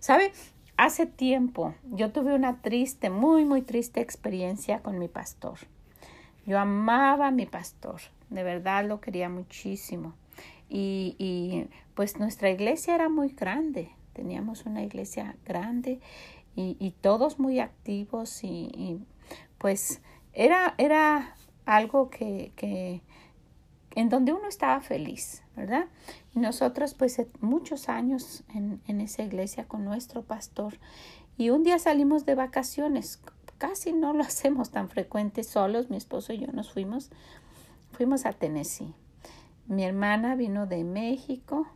¿Sabe? 0.00 0.32
Hace 0.76 1.06
tiempo 1.06 1.74
yo 1.90 2.12
tuve 2.12 2.34
una 2.34 2.60
triste, 2.62 3.10
muy, 3.10 3.44
muy 3.44 3.62
triste 3.62 4.00
experiencia 4.00 4.80
con 4.80 4.98
mi 4.98 5.08
pastor. 5.08 5.58
Yo 6.46 6.58
amaba 6.58 7.28
a 7.28 7.30
mi 7.32 7.46
pastor, 7.46 8.00
de 8.30 8.42
verdad 8.42 8.86
lo 8.86 9.00
quería 9.00 9.28
muchísimo. 9.28 10.14
Y, 10.68 11.16
y 11.18 11.68
pues 11.94 12.18
nuestra 12.18 12.50
iglesia 12.50 12.94
era 12.94 13.08
muy 13.08 13.30
grande, 13.30 13.90
teníamos 14.12 14.66
una 14.66 14.82
iglesia 14.82 15.36
grande 15.44 16.00
y, 16.54 16.76
y 16.78 16.92
todos 16.92 17.38
muy 17.38 17.60
activos 17.60 18.44
y, 18.44 18.70
y, 18.74 19.00
pues 19.58 20.00
era, 20.32 20.74
era 20.78 21.34
algo 21.66 22.10
que, 22.10 22.52
que 22.54 23.02
en 23.94 24.08
donde 24.08 24.32
uno 24.32 24.48
estaba 24.48 24.80
feliz, 24.80 25.42
¿verdad? 25.56 25.86
Y 26.34 26.40
nosotros 26.40 26.94
pues 26.94 27.20
muchos 27.40 27.88
años 27.88 28.44
en, 28.54 28.80
en 28.86 29.00
esa 29.00 29.22
iglesia 29.22 29.66
con 29.66 29.84
nuestro 29.84 30.22
pastor 30.22 30.74
y 31.36 31.50
un 31.50 31.62
día 31.62 31.78
salimos 31.78 32.26
de 32.26 32.34
vacaciones, 32.34 33.20
casi 33.58 33.92
no 33.92 34.12
lo 34.12 34.22
hacemos 34.24 34.70
tan 34.70 34.88
frecuente 34.88 35.44
solos, 35.44 35.90
mi 35.90 35.96
esposo 35.96 36.32
y 36.32 36.38
yo 36.38 36.52
nos 36.52 36.72
fuimos, 36.72 37.10
fuimos 37.92 38.26
a 38.26 38.32
Tennessee. 38.32 38.94
Mi 39.66 39.84
hermana 39.84 40.34
vino 40.34 40.66
de 40.66 40.82
México 40.82 41.66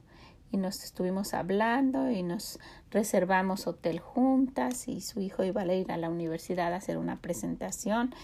y 0.51 0.57
nos 0.57 0.83
estuvimos 0.83 1.35
hablando 1.35 2.11
y 2.11 2.23
nos 2.23 2.59
reservamos 2.91 3.67
hotel 3.67 4.01
juntas 4.01 4.89
y 4.89 5.01
su 5.01 5.21
hijo 5.21 5.45
iba 5.45 5.63
a 5.63 5.75
ir 5.75 5.93
a 5.93 5.97
la 5.97 6.11
universidad 6.11 6.73
a 6.73 6.77
hacer 6.77 6.99
una 6.99 7.21
presentación 7.21 8.15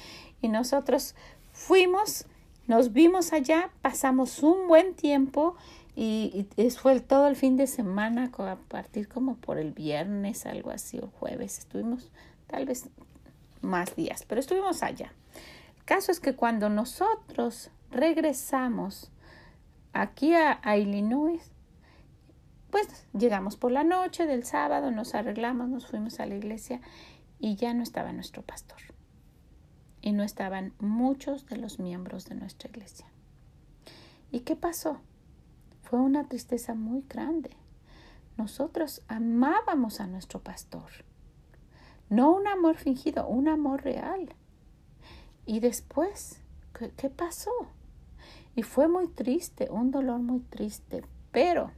y 0.40 0.48
nosotros 0.48 1.14
fuimos, 1.52 2.26
nos 2.68 2.92
vimos 2.92 3.32
allá, 3.32 3.70
pasamos 3.82 4.42
un 4.42 4.68
buen 4.68 4.94
tiempo 4.94 5.56
y, 5.96 6.46
fue 6.80 7.00
todo 7.00 7.26
el 7.26 7.34
fin 7.34 7.56
de 7.56 7.66
semana 7.66 8.30
a 8.32 8.56
partir 8.56 9.08
como 9.08 9.36
por 9.36 9.58
el 9.58 9.72
viernes, 9.72 10.46
algo 10.46 10.70
así, 10.70 10.98
o 10.98 11.08
jueves, 11.18 11.58
estuvimos 11.58 12.12
tal 12.46 12.66
vez 12.66 12.88
más 13.62 13.96
días, 13.96 14.24
pero 14.28 14.40
estuvimos 14.40 14.84
allá. 14.84 15.12
El 15.78 15.84
caso 15.84 16.12
es 16.12 16.20
que 16.20 16.36
cuando 16.36 16.68
nosotros 16.68 17.70
regresamos 17.90 19.10
aquí 19.92 20.34
a 20.34 20.76
Illinois, 20.76 21.50
pues 22.70 22.86
llegamos 23.12 23.56
por 23.56 23.72
la 23.72 23.82
noche 23.82 24.26
del 24.26 24.44
sábado, 24.44 24.90
nos 24.90 25.14
arreglamos, 25.14 25.68
nos 25.68 25.86
fuimos 25.86 26.20
a 26.20 26.26
la 26.26 26.34
iglesia 26.34 26.80
y 27.38 27.56
ya 27.56 27.72
no 27.72 27.82
estaba 27.82 28.12
nuestro 28.12 28.42
pastor. 28.42 28.78
Y 30.00 30.12
no 30.12 30.22
estaban 30.22 30.72
muchos 30.78 31.46
de 31.46 31.56
los 31.56 31.78
miembros 31.78 32.26
de 32.26 32.34
nuestra 32.34 32.70
iglesia. 32.70 33.06
¿Y 34.30 34.40
qué 34.40 34.56
pasó? 34.56 35.00
Fue 35.82 35.98
una 35.98 36.28
tristeza 36.28 36.74
muy 36.74 37.02
grande. 37.08 37.50
Nosotros 38.36 39.02
amábamos 39.08 40.00
a 40.00 40.06
nuestro 40.06 40.40
pastor. 40.40 40.90
No 42.08 42.34
un 42.34 42.46
amor 42.46 42.76
fingido, 42.76 43.26
un 43.26 43.48
amor 43.48 43.82
real. 43.82 44.34
Y 45.46 45.60
después, 45.60 46.40
¿qué, 46.78 46.92
qué 46.96 47.10
pasó? 47.10 47.50
Y 48.54 48.62
fue 48.62 48.88
muy 48.88 49.08
triste, 49.08 49.68
un 49.70 49.90
dolor 49.90 50.20
muy 50.20 50.40
triste, 50.40 51.04
pero 51.32 51.72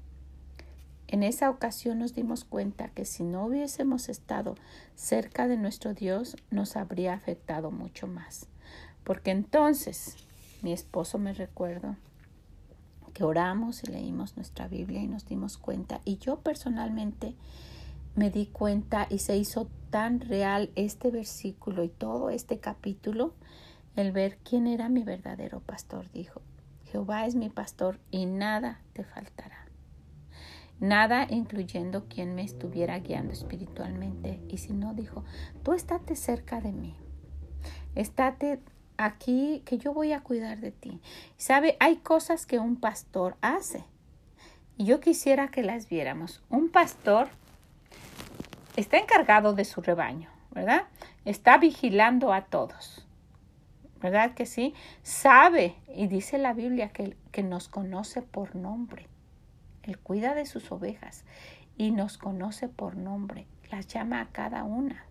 en 1.11 1.25
esa 1.25 1.51
ocasión 1.51 1.99
nos 1.99 2.15
dimos 2.15 2.45
cuenta 2.45 2.89
que 2.89 3.05
si 3.05 3.25
no 3.25 3.47
hubiésemos 3.47 4.09
estado 4.09 4.55
cerca 4.95 5.49
de 5.49 5.57
nuestro 5.57 5.93
Dios 5.93 6.37
nos 6.53 6.77
habría 6.77 7.15
afectado 7.15 7.73
mucho 7.73 8.07
más. 8.07 8.47
Porque 9.03 9.33
entonces 9.33 10.17
mi 10.63 10.73
esposo 10.73 11.19
me 11.19 11.33
recuerdo 11.33 11.97
que 13.13 13.25
oramos 13.25 13.83
y 13.83 13.89
leímos 13.89 14.37
nuestra 14.37 14.69
Biblia 14.69 15.03
y 15.03 15.09
nos 15.09 15.27
dimos 15.27 15.59
cuenta. 15.59 16.01
Y 16.05 16.19
yo 16.19 16.39
personalmente 16.39 17.35
me 18.15 18.31
di 18.31 18.47
cuenta 18.47 19.09
y 19.11 19.19
se 19.19 19.37
hizo 19.37 19.69
tan 19.91 20.21
real 20.21 20.71
este 20.77 21.11
versículo 21.11 21.83
y 21.83 21.89
todo 21.89 22.31
este 22.31 22.61
capítulo 22.61 23.35
el 23.97 24.13
ver 24.13 24.39
quién 24.45 24.69
era 24.69 24.89
mi 24.89 25.03
verdadero 25.03 25.59
pastor. 25.59 26.09
Dijo 26.13 26.41
Jehová 26.85 27.27
es 27.27 27.35
mi 27.35 27.49
pastor 27.49 27.99
y 28.13 28.27
nada 28.27 28.81
te 28.93 29.03
faltará 29.03 29.60
nada 30.81 31.27
incluyendo 31.29 32.09
quien 32.09 32.35
me 32.35 32.43
estuviera 32.43 32.99
guiando 32.99 33.33
espiritualmente. 33.33 34.41
Y 34.49 34.59
si 34.59 34.73
no, 34.73 34.95
dijo, 34.95 35.25
tú 35.63 35.73
estate 35.75 36.17
cerca 36.17 36.61
de 36.61 36.73
mí, 36.73 36.97
estate 37.95 38.61
aquí 38.97 39.63
que 39.65 39.79
yo 39.79 39.95
voy 39.95 40.13
a 40.13 40.21
cuidar 40.21 40.59
de 40.59 40.73
ti. 40.73 41.01
¿Sabe? 41.37 41.77
Hay 41.81 41.97
cosas 41.97 42.47
que 42.47 42.59
un 42.59 42.77
pastor 42.77 43.37
hace. 43.41 43.85
Y 44.77 44.85
yo 44.85 45.01
quisiera 45.01 45.49
que 45.49 45.63
las 45.63 45.89
viéramos. 45.89 46.43
Un 46.49 46.71
pastor 46.71 47.29
está 48.77 48.99
encargado 48.99 49.53
de 49.53 49.65
su 49.65 49.83
rebaño, 49.83 50.31
¿verdad? 50.53 50.85
Está 51.25 51.59
vigilando 51.59 52.33
a 52.33 52.47
todos. 52.47 53.07
¿Verdad 54.01 54.33
que 54.33 54.47
sí? 54.47 54.75
Sabe, 55.03 55.75
y 55.95 56.07
dice 56.07 56.39
la 56.39 56.55
Biblia, 56.55 56.89
que, 56.89 57.17
que 57.33 57.43
nos 57.43 57.69
conoce 57.69 58.23
por 58.23 58.57
nombre. 58.57 59.10
Él 59.83 59.99
cuida 59.99 60.35
de 60.35 60.47
sus 60.47 60.71
ovejas 60.73 61.25
y 61.77 61.91
nos 61.91 62.19
conoce 62.19 62.69
por 62.69 62.97
nombre, 62.97 63.47
las 63.71 63.87
llama 63.87 64.21
a 64.21 64.29
cada 64.29 64.65
una. 64.65 65.05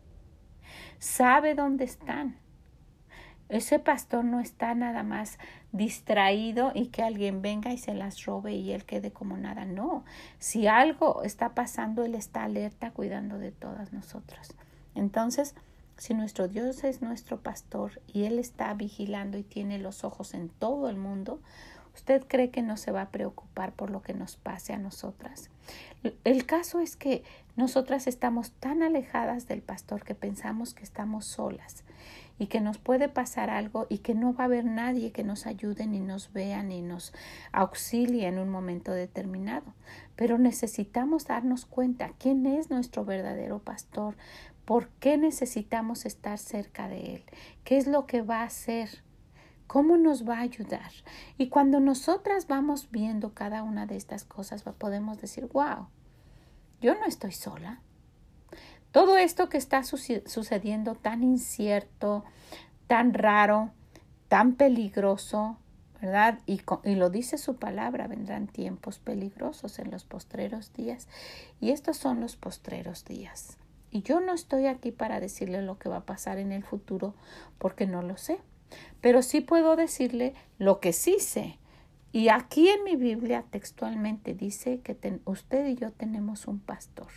Sabe 0.99 1.55
dónde 1.55 1.85
están. 1.85 2.38
Ese 3.49 3.79
pastor 3.79 4.23
no 4.23 4.39
está 4.39 4.75
nada 4.75 5.01
más 5.01 5.39
distraído 5.71 6.71
y 6.75 6.88
que 6.88 7.01
alguien 7.01 7.41
venga 7.41 7.73
y 7.73 7.79
se 7.79 7.95
las 7.95 8.23
robe 8.25 8.53
y 8.53 8.71
él 8.73 8.85
quede 8.85 9.11
como 9.11 9.38
nada. 9.38 9.65
No, 9.65 10.05
si 10.38 10.67
algo 10.67 11.23
está 11.23 11.55
pasando, 11.55 12.03
él 12.03 12.13
está 12.13 12.43
alerta 12.43 12.91
cuidando 12.91 13.39
de 13.39 13.51
todas 13.51 13.91
nosotras. 13.91 14.53
Entonces, 14.93 15.55
si 15.97 16.13
nuestro 16.13 16.47
Dios 16.47 16.83
es 16.83 17.01
nuestro 17.01 17.41
pastor 17.41 18.01
y 18.05 18.25
él 18.25 18.38
está 18.38 18.73
vigilando 18.75 19.39
y 19.39 19.43
tiene 19.43 19.79
los 19.79 20.03
ojos 20.03 20.35
en 20.35 20.49
todo 20.49 20.88
el 20.88 20.97
mundo, 20.97 21.41
¿Usted 22.00 22.24
cree 22.29 22.50
que 22.50 22.62
no 22.62 22.77
se 22.77 22.94
va 22.94 23.01
a 23.01 23.10
preocupar 23.10 23.74
por 23.74 23.89
lo 23.89 24.01
que 24.01 24.13
nos 24.13 24.38
pase 24.38 24.72
a 24.72 24.77
nosotras? 24.77 25.50
El 26.24 26.46
caso 26.46 26.79
es 26.79 26.96
que 26.96 27.24
nosotras 27.58 28.08
estamos 28.08 28.51
tan 28.51 28.84
alejadas 28.84 29.50
del 29.50 29.62
pastor 29.62 30.06
que 30.06 30.15
pensamos 30.15 30.74
que 30.74 30.84
estamos 30.84 31.25
solas 31.25 31.84
y 32.39 32.48
que 32.48 32.62
nos 32.62 32.77
puede 32.77 33.10
pasar 33.10 33.50
algo 33.50 33.86
y 33.89 33.98
que 33.98 34.15
no 34.15 34.34
va 34.34 34.46
a 34.46 34.48
haber 34.48 34.63
nadie 34.63 35.12
que 35.12 35.25
nos 35.25 35.46
ayude 35.46 35.88
ni 35.88 36.00
nos 36.00 36.32
vea 36.32 36.63
ni 36.63 36.82
nos 36.82 37.12
auxilie 37.51 38.27
en 38.27 38.39
un 38.39 38.50
momento 38.50 38.94
determinado. 38.94 39.74
Pero 40.15 40.38
necesitamos 40.38 41.25
darnos 41.25 41.65
cuenta 41.65 42.13
quién 42.18 42.46
es 42.46 42.70
nuestro 42.70 43.03
verdadero 43.03 43.60
pastor, 43.60 44.15
por 44.63 44.88
qué 45.01 45.18
necesitamos 45.18 46.06
estar 46.06 46.38
cerca 46.38 46.88
de 46.88 47.15
él, 47.15 47.24
qué 47.65 47.77
es 47.77 47.88
lo 47.88 48.06
que 48.06 48.22
va 48.22 48.39
a 48.39 48.46
hacer 48.46 49.03
¿Cómo 49.69 49.97
nos 49.97 50.27
va 50.27 50.39
a 50.39 50.41
ayudar? 50.41 50.89
Y 51.38 51.49
cuando 51.49 51.79
nosotras 51.79 52.47
vamos 52.47 52.89
viendo 52.89 53.35
cada 53.35 53.61
una 53.61 53.85
de 53.85 53.97
estas 53.97 54.23
cosas, 54.23 54.63
podemos 54.63 55.21
decir, 55.21 55.45
wow, 55.53 55.89
yo 56.81 56.95
no 56.95 57.05
estoy 57.05 57.33
sola. 57.33 57.79
Todo 58.91 59.15
esto 59.17 59.47
que 59.47 59.59
está 59.59 59.83
sucediendo 59.83 60.95
tan 60.95 61.21
incierto, 61.21 62.25
tan 62.88 63.13
raro, 63.13 63.69
tan 64.27 64.55
peligroso, 64.55 65.59
¿verdad? 66.01 66.39
Y, 66.47 66.61
y, 66.83 66.95
lo 66.95 67.11
dice 67.11 67.38
su 67.38 67.57
palabra, 67.57 68.07
vendrán 68.07 68.47
tiempos 68.47 68.97
peligrosos 68.97 69.77
en 69.77 69.91
los 69.91 70.03
postreros 70.03 70.73
días. 70.73 71.07
Y 71.61 71.69
estos 71.69 71.97
son 71.97 72.21
los 72.21 72.38
postreros 72.38 73.05
días. 73.05 73.59
Y 73.91 74.01
yo 74.01 74.19
no 74.19 74.33
estoy 74.33 74.65
aquí 74.65 74.91
para 74.91 75.19
decirle 75.19 75.61
lo 75.61 75.77
que 75.77 75.89
va 75.89 75.97
a 75.97 76.05
pasar 76.07 76.39
en 76.39 76.51
el 76.51 76.63
futuro 76.63 77.13
porque 77.59 77.85
no 77.85 78.01
lo 78.01 78.17
sé. 78.17 78.39
Pero 79.01 79.21
sí 79.21 79.41
puedo 79.41 79.75
decirle 79.75 80.33
lo 80.57 80.79
que 80.79 80.93
sí 80.93 81.17
sé. 81.19 81.59
Y 82.11 82.29
aquí 82.29 82.69
en 82.69 82.83
mi 82.83 82.95
Biblia 82.95 83.45
textualmente 83.49 84.33
dice 84.33 84.79
que 84.79 84.97
usted 85.25 85.67
y 85.67 85.75
yo 85.75 85.91
tenemos 85.91 86.47
un 86.47 86.59
pastor. 86.59 87.07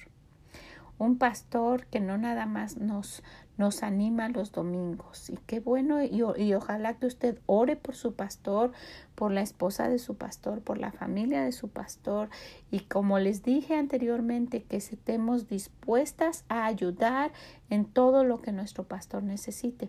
Un 0.99 1.17
pastor 1.17 1.87
que 1.87 1.99
no 1.99 2.19
nada 2.19 2.45
más 2.45 2.77
nos, 2.77 3.23
nos 3.57 3.83
anima 3.83 4.29
los 4.29 4.53
domingos. 4.53 5.31
Y 5.31 5.39
qué 5.47 5.61
bueno, 5.61 6.03
y, 6.03 6.23
y, 6.37 6.55
ojalá 6.55 6.95
que 6.95 7.07
usted 7.07 7.39
ore 7.47 7.75
por 7.77 7.95
su 7.95 8.15
pastor, 8.15 8.73
por 9.15 9.33
la 9.33 9.41
esposa 9.41 9.89
de 9.89 9.99
su 9.99 10.17
pastor, 10.17 10.61
por 10.61 10.79
la 10.79 10.93
familia 10.93 11.43
de 11.43 11.53
su 11.53 11.69
pastor. 11.69 12.29
Y 12.71 12.81
como 12.81 13.19
les 13.19 13.43
dije 13.43 13.75
anteriormente, 13.75 14.63
que 14.63 14.77
estemos 14.77 15.49
dispuestas 15.49 16.45
a 16.49 16.67
ayudar 16.67 17.33
en 17.71 17.87
todo 17.87 18.25
lo 18.25 18.43
que 18.43 18.53
nuestro 18.53 18.85
pastor 18.85 19.23
necesite. 19.23 19.89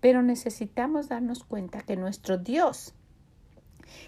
Pero 0.00 0.22
necesitamos 0.22 1.08
darnos 1.08 1.44
cuenta 1.44 1.82
que 1.82 1.96
nuestro 1.96 2.38
Dios, 2.38 2.94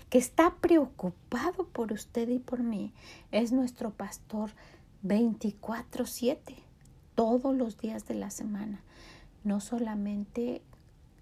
que 0.09 0.19
está 0.19 0.55
preocupado 0.57 1.67
por 1.69 1.93
usted 1.93 2.29
y 2.29 2.39
por 2.39 2.63
mí, 2.63 2.93
es 3.31 3.53
nuestro 3.53 3.91
pastor 3.91 4.53
24/7, 5.03 6.57
todos 7.15 7.55
los 7.55 7.77
días 7.79 8.07
de 8.07 8.15
la 8.15 8.31
semana. 8.31 8.83
No 9.45 9.61
solamente 9.61 10.63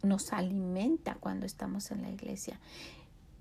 nos 0.02 0.32
alimenta 0.32 1.14
cuando 1.14 1.46
estamos 1.46 1.90
en 1.90 2.02
la 2.02 2.10
iglesia, 2.10 2.60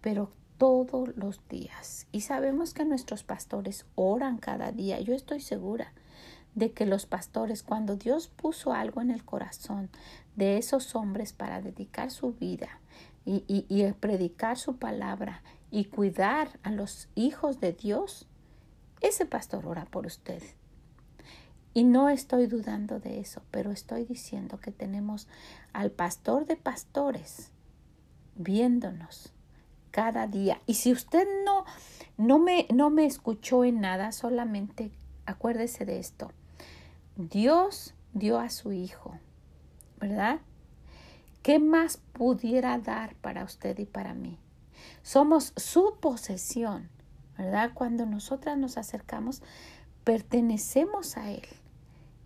pero 0.01 0.31
todos 0.57 1.15
los 1.15 1.41
días. 1.47 2.07
Y 2.11 2.21
sabemos 2.21 2.73
que 2.73 2.85
nuestros 2.85 3.23
pastores 3.23 3.85
oran 3.95 4.37
cada 4.37 4.71
día. 4.71 4.99
Yo 4.99 5.13
estoy 5.13 5.39
segura 5.39 5.93
de 6.55 6.71
que 6.73 6.85
los 6.85 7.05
pastores, 7.05 7.63
cuando 7.63 7.95
Dios 7.95 8.27
puso 8.27 8.73
algo 8.73 9.01
en 9.01 9.11
el 9.11 9.23
corazón 9.23 9.89
de 10.39 10.57
esos 10.57 10.95
hombres 10.95 11.33
para 11.33 11.61
dedicar 11.61 12.09
su 12.09 12.33
vida, 12.33 12.79
y, 13.25 13.43
y 13.69 13.91
predicar 13.93 14.57
su 14.57 14.77
palabra 14.77 15.43
y 15.69 15.85
cuidar 15.85 16.59
a 16.63 16.71
los 16.71 17.09
hijos 17.13 17.59
de 17.59 17.73
Dios, 17.73 18.27
ese 19.01 19.25
pastor 19.27 19.67
ora 19.67 19.85
por 19.85 20.07
usted. 20.07 20.41
Y 21.75 21.83
no 21.83 22.09
estoy 22.09 22.47
dudando 22.47 22.99
de 22.99 23.19
eso, 23.19 23.43
pero 23.51 23.71
estoy 23.71 24.05
diciendo 24.05 24.59
que 24.59 24.71
tenemos 24.71 25.27
al 25.73 25.91
pastor 25.91 26.47
de 26.47 26.55
pastores 26.55 27.51
viéndonos 28.35 29.31
cada 29.91 30.25
día. 30.25 30.61
Y 30.65 30.75
si 30.75 30.91
usted 30.91 31.27
no, 31.45 31.65
no, 32.17 32.39
me, 32.39 32.65
no 32.73 32.89
me 32.89 33.05
escuchó 33.05 33.63
en 33.63 33.81
nada, 33.81 34.11
solamente 34.11 34.91
acuérdese 35.27 35.85
de 35.85 35.99
esto. 35.99 36.31
Dios 37.15 37.93
dio 38.13 38.39
a 38.39 38.49
su 38.49 38.71
Hijo, 38.71 39.19
¿verdad? 39.99 40.39
¿Qué 41.41 41.59
más 41.59 41.97
pudiera 42.13 42.77
dar 42.77 43.15
para 43.15 43.43
usted 43.43 43.77
y 43.79 43.85
para 43.85 44.13
mí? 44.13 44.37
Somos 45.01 45.53
su 45.55 45.97
posesión, 45.99 46.89
¿verdad? 47.37 47.71
Cuando 47.73 48.05
nosotras 48.05 48.57
nos 48.57 48.77
acercamos, 48.77 49.41
pertenecemos 50.03 51.17
a 51.17 51.31
Él 51.31 51.47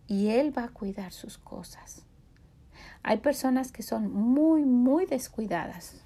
y 0.08 0.30
Él 0.30 0.58
va 0.58 0.66
a 0.66 0.70
cuidar 0.70 1.12
sus 1.12 1.38
cosas. 1.38 2.04
Hay 3.04 3.18
personas 3.18 3.72
que 3.72 3.84
son 3.84 4.12
muy, 4.12 4.64
muy 4.64 5.06
descuidadas 5.06 6.04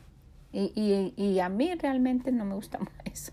y, 0.52 1.14
y, 1.16 1.40
a 1.40 1.50
mí 1.50 1.76
realmente 1.76 2.32
no 2.32 2.46
me 2.46 2.56
gusta 2.56 2.80
eso. 3.06 3.32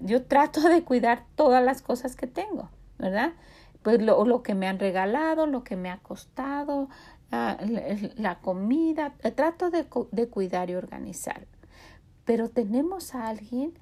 Yo 0.00 0.24
trato 0.24 0.62
de 0.62 0.82
cuidar 0.82 1.24
todas 1.34 1.62
las 1.62 1.82
cosas 1.82 2.16
que 2.16 2.26
tengo, 2.26 2.70
¿verdad? 2.98 3.32
Pues 3.82 4.00
lo, 4.00 4.24
lo 4.24 4.42
que 4.42 4.54
me 4.54 4.66
han 4.66 4.78
regalado, 4.78 5.46
lo 5.46 5.64
que 5.64 5.76
me 5.76 5.90
ha 5.90 5.98
costado, 5.98 6.88
la, 7.30 8.38
comida, 8.42 9.14
trato 9.34 9.70
de, 9.70 9.86
de 10.12 10.28
cuidar 10.28 10.70
y 10.70 10.74
organizar. 10.74 11.46
Pero 12.24 12.48
tenemos 12.48 13.14
a 13.14 13.28
alguien 13.28 13.74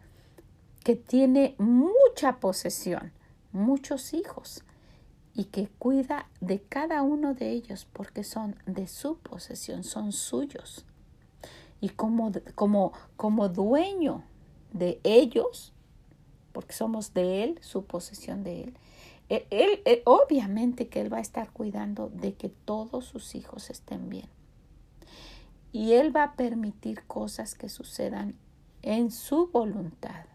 que 0.82 0.96
tiene 0.96 1.54
mucha 1.58 2.40
posesión, 2.40 3.12
muchos 3.52 4.12
hijos, 4.14 4.64
y 5.34 5.44
que 5.44 5.68
cuida 5.78 6.28
de 6.40 6.62
cada 6.62 7.02
uno 7.02 7.34
de 7.34 7.50
ellos 7.50 7.86
porque 7.92 8.22
son 8.22 8.56
de 8.66 8.86
su 8.86 9.18
posesión, 9.18 9.82
son 9.82 10.12
suyos. 10.12 10.86
Y 11.80 11.90
como, 11.90 12.30
como, 12.54 12.92
como 13.16 13.48
dueño 13.48 14.22
de 14.72 15.00
ellos, 15.02 15.72
porque 16.52 16.72
somos 16.72 17.12
de 17.14 17.42
Él, 17.42 17.58
su 17.62 17.84
posesión 17.84 18.44
de 18.44 18.62
Él, 18.64 18.78
él, 19.28 19.80
él, 19.84 20.02
obviamente 20.04 20.88
que 20.88 21.00
Él 21.00 21.12
va 21.12 21.18
a 21.18 21.22
estar 21.22 21.50
cuidando 21.50 22.10
de 22.10 22.34
que 22.34 22.48
todos 22.48 23.06
sus 23.06 23.34
hijos 23.34 23.70
estén 23.70 24.08
bien. 24.08 24.28
Y 25.72 25.92
Él 25.92 26.14
va 26.14 26.24
a 26.24 26.36
permitir 26.36 27.04
cosas 27.06 27.54
que 27.54 27.68
sucedan 27.68 28.36
en 28.82 29.10
su 29.10 29.48
voluntad. 29.50 30.26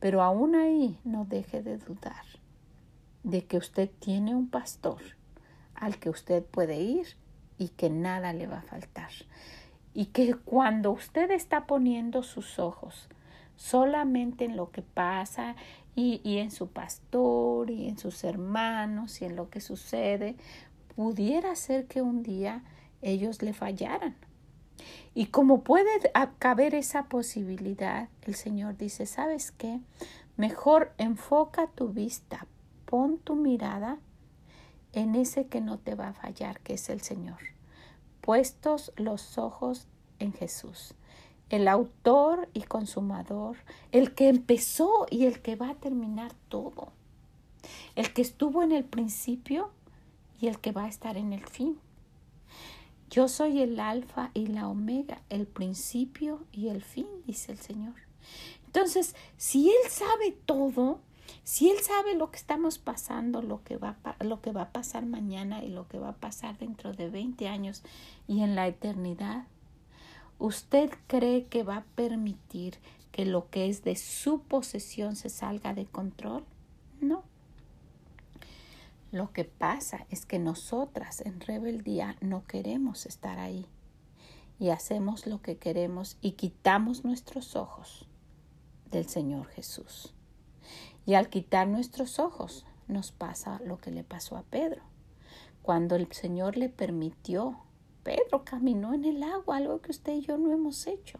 Pero 0.00 0.22
aún 0.22 0.54
ahí 0.54 0.98
no 1.04 1.24
deje 1.24 1.62
de 1.62 1.78
dudar 1.78 2.24
de 3.22 3.44
que 3.44 3.58
usted 3.58 3.90
tiene 3.98 4.34
un 4.34 4.48
pastor 4.48 5.00
al 5.74 5.98
que 5.98 6.10
usted 6.10 6.44
puede 6.44 6.80
ir 6.80 7.16
y 7.58 7.68
que 7.68 7.90
nada 7.90 8.32
le 8.32 8.46
va 8.46 8.58
a 8.58 8.62
faltar. 8.62 9.10
Y 9.94 10.06
que 10.06 10.34
cuando 10.34 10.92
usted 10.92 11.30
está 11.30 11.66
poniendo 11.66 12.22
sus 12.22 12.58
ojos 12.58 13.08
solamente 13.56 14.44
en 14.44 14.56
lo 14.56 14.70
que 14.70 14.82
pasa 14.82 15.56
y, 15.96 16.20
y, 16.22 16.38
en 16.38 16.52
su 16.52 16.68
pastor 16.68 17.70
y 17.70 17.88
en 17.88 17.98
sus 17.98 18.22
hermanos 18.22 19.20
y 19.20 19.24
en 19.24 19.34
lo 19.34 19.50
que 19.50 19.60
sucede, 19.60 20.36
pudiera 20.94 21.56
ser 21.56 21.86
que 21.86 22.02
un 22.02 22.22
día 22.22 22.62
ellos 23.02 23.42
le 23.42 23.52
fallaran. 23.52 24.16
Y 25.14 25.26
como 25.26 25.62
puede 25.62 25.88
caber 26.38 26.74
esa 26.74 27.04
posibilidad, 27.04 28.08
el 28.22 28.34
Señor 28.34 28.76
dice, 28.76 29.06
¿sabes 29.06 29.50
qué? 29.50 29.80
Mejor 30.36 30.92
enfoca 30.98 31.68
tu 31.68 31.88
vista, 31.88 32.46
pon 32.84 33.18
tu 33.18 33.34
mirada 33.34 33.98
en 34.92 35.14
ese 35.14 35.46
que 35.46 35.60
no 35.60 35.78
te 35.78 35.94
va 35.94 36.08
a 36.08 36.12
fallar, 36.12 36.60
que 36.60 36.74
es 36.74 36.88
el 36.90 37.00
Señor. 37.00 37.38
Puestos 38.20 38.92
los 38.96 39.38
ojos 39.38 39.86
en 40.18 40.32
Jesús, 40.32 40.94
el 41.50 41.68
autor 41.68 42.48
y 42.54 42.62
consumador, 42.62 43.56
el 43.92 44.14
que 44.14 44.28
empezó 44.28 45.06
y 45.10 45.26
el 45.26 45.40
que 45.40 45.56
va 45.56 45.70
a 45.70 45.74
terminar 45.74 46.32
todo, 46.48 46.92
el 47.94 48.12
que 48.12 48.22
estuvo 48.22 48.62
en 48.62 48.72
el 48.72 48.84
principio 48.84 49.70
y 50.40 50.48
el 50.48 50.58
que 50.58 50.72
va 50.72 50.84
a 50.84 50.88
estar 50.88 51.16
en 51.16 51.32
el 51.32 51.46
fin. 51.46 51.78
Yo 53.10 53.28
soy 53.28 53.62
el 53.62 53.78
alfa 53.78 54.30
y 54.34 54.48
la 54.48 54.68
omega, 54.68 55.22
el 55.30 55.46
principio 55.46 56.44
y 56.52 56.68
el 56.68 56.82
fin, 56.82 57.06
dice 57.26 57.52
el 57.52 57.58
Señor. 57.58 57.94
Entonces, 58.66 59.14
si 59.36 59.68
Él 59.68 59.90
sabe 59.90 60.36
todo, 60.44 60.98
si 61.44 61.70
Él 61.70 61.78
sabe 61.80 62.14
lo 62.14 62.30
que 62.30 62.38
estamos 62.38 62.78
pasando, 62.78 63.40
lo 63.40 63.62
que, 63.62 63.76
va, 63.76 63.96
lo 64.20 64.40
que 64.40 64.50
va 64.50 64.62
a 64.62 64.72
pasar 64.72 65.06
mañana 65.06 65.62
y 65.62 65.68
lo 65.68 65.86
que 65.86 65.98
va 65.98 66.10
a 66.10 66.16
pasar 66.16 66.58
dentro 66.58 66.92
de 66.92 67.08
20 67.08 67.48
años 67.48 67.82
y 68.26 68.42
en 68.42 68.56
la 68.56 68.66
eternidad, 68.66 69.46
¿usted 70.38 70.90
cree 71.06 71.46
que 71.46 71.62
va 71.62 71.78
a 71.78 71.84
permitir 71.94 72.78
que 73.12 73.24
lo 73.24 73.48
que 73.50 73.68
es 73.68 73.82
de 73.82 73.96
su 73.96 74.42
posesión 74.42 75.16
se 75.16 75.28
salga 75.28 75.74
de 75.74 75.86
control? 75.86 76.44
No. 77.00 77.24
Lo 79.12 79.32
que 79.32 79.44
pasa 79.44 80.06
es 80.10 80.26
que 80.26 80.38
nosotras 80.38 81.20
en 81.20 81.40
rebeldía 81.40 82.16
no 82.20 82.44
queremos 82.44 83.06
estar 83.06 83.38
ahí 83.38 83.66
y 84.58 84.70
hacemos 84.70 85.26
lo 85.26 85.40
que 85.42 85.58
queremos 85.58 86.16
y 86.20 86.32
quitamos 86.32 87.04
nuestros 87.04 87.56
ojos 87.56 88.06
del 88.90 89.08
Señor 89.08 89.46
Jesús. 89.46 90.12
Y 91.04 91.14
al 91.14 91.28
quitar 91.28 91.68
nuestros 91.68 92.18
ojos 92.18 92.64
nos 92.88 93.12
pasa 93.12 93.60
lo 93.64 93.78
que 93.78 93.90
le 93.90 94.04
pasó 94.04 94.36
a 94.36 94.42
Pedro. 94.42 94.82
Cuando 95.62 95.96
el 95.96 96.10
Señor 96.12 96.56
le 96.56 96.68
permitió, 96.68 97.58
Pedro 98.06 98.44
caminó 98.44 98.94
en 98.94 99.04
el 99.04 99.20
agua, 99.24 99.56
algo 99.56 99.80
que 99.80 99.90
usted 99.90 100.12
y 100.12 100.20
yo 100.20 100.38
no 100.38 100.52
hemos 100.52 100.86
hecho. 100.86 101.18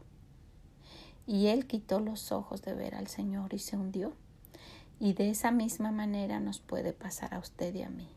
Y 1.26 1.48
él 1.48 1.66
quitó 1.66 1.98
los 1.98 2.30
ojos 2.30 2.62
de 2.62 2.74
ver 2.74 2.94
al 2.94 3.08
Señor 3.08 3.54
y 3.54 3.58
se 3.58 3.76
hundió. 3.76 4.12
Y 5.00 5.14
de 5.14 5.30
esa 5.30 5.50
misma 5.50 5.90
manera 5.90 6.38
nos 6.38 6.60
puede 6.60 6.92
pasar 6.92 7.34
a 7.34 7.40
usted 7.40 7.74
y 7.74 7.82
a 7.82 7.90
mí. 7.90 8.08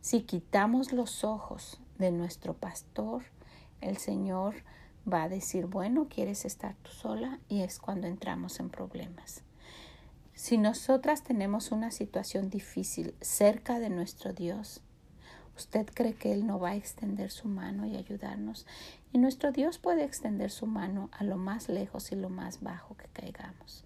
Si 0.00 0.22
quitamos 0.22 0.94
los 0.94 1.24
ojos 1.24 1.78
de 1.98 2.10
nuestro 2.10 2.54
pastor, 2.54 3.22
el 3.82 3.98
Señor 3.98 4.54
va 5.06 5.24
a 5.24 5.28
decir, 5.28 5.66
bueno, 5.66 6.06
¿quieres 6.08 6.46
estar 6.46 6.74
tú 6.76 6.92
sola? 6.92 7.38
Y 7.50 7.60
es 7.60 7.78
cuando 7.78 8.06
entramos 8.06 8.60
en 8.60 8.70
problemas. 8.70 9.42
Si 10.32 10.56
nosotras 10.56 11.22
tenemos 11.22 11.70
una 11.70 11.90
situación 11.90 12.48
difícil 12.48 13.14
cerca 13.20 13.78
de 13.78 13.90
nuestro 13.90 14.32
Dios, 14.32 14.80
¿usted 15.56 15.86
cree 15.92 16.14
que 16.14 16.32
Él 16.32 16.46
no 16.46 16.58
va 16.58 16.70
a 16.70 16.76
extender 16.76 17.30
su 17.30 17.48
mano 17.48 17.86
y 17.86 17.96
ayudarnos? 17.96 18.66
Y 19.12 19.18
nuestro 19.18 19.52
Dios 19.52 19.78
puede 19.78 20.04
extender 20.04 20.50
su 20.50 20.66
mano 20.66 21.10
a 21.12 21.24
lo 21.24 21.36
más 21.36 21.68
lejos 21.68 22.12
y 22.12 22.16
lo 22.16 22.28
más 22.28 22.62
bajo 22.62 22.96
que 22.96 23.08
caigamos. 23.08 23.84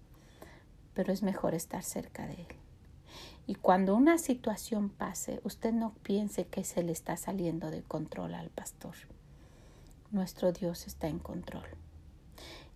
Pero 0.93 1.13
es 1.13 1.23
mejor 1.23 1.53
estar 1.53 1.83
cerca 1.83 2.27
de 2.27 2.33
Él. 2.33 2.47
Y 3.47 3.55
cuando 3.55 3.95
una 3.95 4.17
situación 4.17 4.89
pase, 4.89 5.41
usted 5.43 5.73
no 5.73 5.93
piense 6.03 6.45
que 6.45 6.63
se 6.63 6.83
le 6.83 6.91
está 6.91 7.17
saliendo 7.17 7.71
de 7.71 7.81
control 7.81 8.35
al 8.35 8.49
pastor. 8.49 8.95
Nuestro 10.11 10.51
Dios 10.51 10.87
está 10.87 11.07
en 11.07 11.19
control 11.19 11.65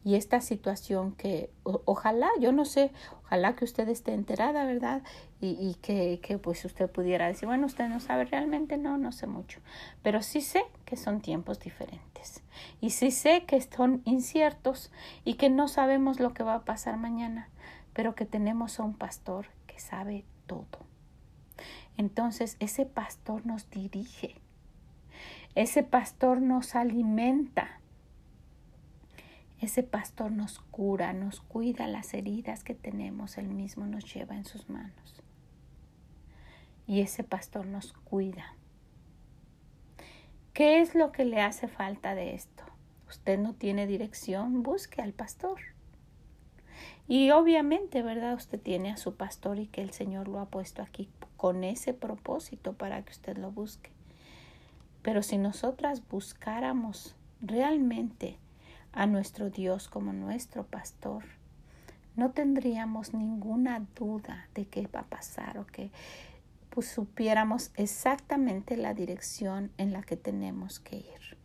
y 0.05 0.13
esta 0.15 0.39
situación 0.39 1.13
que 1.13 1.49
ojalá, 1.63 2.29
yo 2.39 2.51
no 2.51 2.63
sé, 2.63 2.91
ojalá 3.23 3.55
que 3.55 3.65
usted 3.65 3.89
esté 3.89 4.13
enterada, 4.13 4.63
¿verdad? 4.63 5.01
Y, 5.41 5.57
y 5.59 5.75
que, 5.81 6.19
que, 6.21 6.37
pues 6.37 6.63
usted 6.63 6.89
pudiera 6.89 7.25
decir, 7.25 7.47
bueno, 7.47 7.65
usted 7.65 7.89
no 7.89 7.99
sabe 7.99 8.25
realmente, 8.25 8.77
no, 8.77 8.99
no 8.99 9.11
sé 9.11 9.25
mucho, 9.25 9.61
pero 10.03 10.21
sí 10.21 10.41
sé 10.41 10.63
que 10.85 10.95
son 10.95 11.21
tiempos 11.21 11.59
diferentes 11.59 12.43
y 12.81 12.91
sí 12.91 13.09
sé 13.09 13.45
que 13.45 13.59
son 13.61 14.03
inciertos 14.05 14.91
y 15.23 15.33
que 15.33 15.49
no 15.49 15.67
sabemos 15.67 16.19
lo 16.19 16.35
que 16.35 16.43
va 16.43 16.53
a 16.53 16.65
pasar 16.65 16.97
mañana, 16.97 17.49
pero 17.93 18.13
que 18.13 18.25
tenemos 18.25 18.79
a 18.79 18.83
un 18.83 18.93
pastor 18.93 19.47
que 19.65 19.79
sabe 19.79 20.23
todo. 20.45 20.85
Entonces 21.97 22.57
ese 22.59 22.85
pastor 22.85 23.43
nos 23.47 23.71
dirige, 23.71 24.35
ese 25.55 25.81
pastor 25.81 26.41
nos 26.41 26.75
alimenta, 26.75 27.79
ese 29.59 29.83
pastor 29.83 30.31
nos 30.31 30.59
cura, 30.59 31.13
nos 31.13 31.41
cuida 31.41 31.87
las 31.87 32.13
heridas 32.13 32.63
que 32.63 32.75
tenemos, 32.75 33.37
él 33.37 33.47
mismo 33.47 33.85
nos 33.85 34.13
lleva 34.13 34.35
en 34.35 34.45
sus 34.45 34.69
manos. 34.69 35.23
Y 36.87 37.01
ese 37.01 37.23
pastor 37.23 37.65
nos 37.65 37.93
cuida. 37.93 38.55
¿Qué 40.53 40.81
es 40.81 40.93
lo 40.95 41.11
que 41.11 41.25
le 41.25 41.41
hace 41.41 41.67
falta 41.67 42.15
de 42.15 42.35
esto? 42.35 42.63
Usted 43.07 43.39
no 43.39 43.53
tiene 43.53 43.87
dirección, 43.87 44.61
busque 44.61 45.01
al 45.01 45.13
pastor. 45.13 45.59
Y 47.07 47.31
obviamente, 47.31 48.01
¿verdad? 48.01 48.33
Usted 48.35 48.59
tiene 48.59 48.91
a 48.91 48.97
su 48.97 49.15
pastor 49.15 49.59
y 49.59 49.67
que 49.67 49.81
el 49.81 49.91
Señor 49.91 50.27
lo 50.27 50.39
ha 50.39 50.49
puesto 50.49 50.81
aquí 50.81 51.09
con 51.37 51.63
ese 51.63 51.93
propósito 51.93 52.73
para 52.73 53.03
que 53.03 53.11
usted 53.11 53.37
lo 53.37 53.51
busque. 53.51 53.91
Pero 55.01 55.21
si 55.21 55.37
nosotras 55.37 56.07
buscáramos 56.07 57.15
realmente 57.41 58.37
a 58.95 59.05
nuestro 59.05 59.49
Dios 59.49 59.89
como 59.89 60.13
nuestro 60.13 60.65
pastor, 60.65 61.23
no 62.15 62.31
tendríamos 62.31 63.13
ninguna 63.13 63.85
duda 63.95 64.47
de 64.55 64.65
qué 64.67 64.87
va 64.87 65.01
a 65.01 65.07
pasar 65.09 65.57
o 65.57 65.67
que 65.67 65.91
pues, 66.69 66.87
supiéramos 66.87 67.71
exactamente 67.75 68.77
la 68.77 68.93
dirección 68.93 69.71
en 69.77 69.91
la 69.91 70.01
que 70.01 70.15
tenemos 70.15 70.79
que 70.79 70.97
ir. 70.97 71.37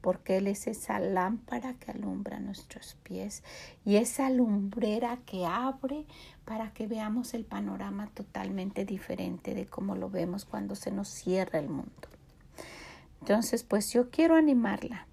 Porque 0.00 0.38
Él 0.38 0.46
es 0.46 0.66
esa 0.66 0.98
lámpara 0.98 1.74
que 1.74 1.90
alumbra 1.90 2.40
nuestros 2.40 2.96
pies 3.02 3.44
y 3.84 3.96
esa 3.96 4.30
lumbrera 4.30 5.18
que 5.26 5.44
abre 5.44 6.06
para 6.44 6.72
que 6.72 6.86
veamos 6.86 7.34
el 7.34 7.44
panorama 7.44 8.08
totalmente 8.14 8.84
diferente 8.86 9.54
de 9.54 9.66
cómo 9.66 9.94
lo 9.94 10.08
vemos 10.08 10.46
cuando 10.46 10.74
se 10.74 10.90
nos 10.90 11.08
cierra 11.08 11.58
el 11.58 11.68
mundo. 11.68 12.08
Entonces, 13.20 13.62
pues 13.62 13.92
yo 13.92 14.08
quiero 14.10 14.36
animarla 14.36 15.06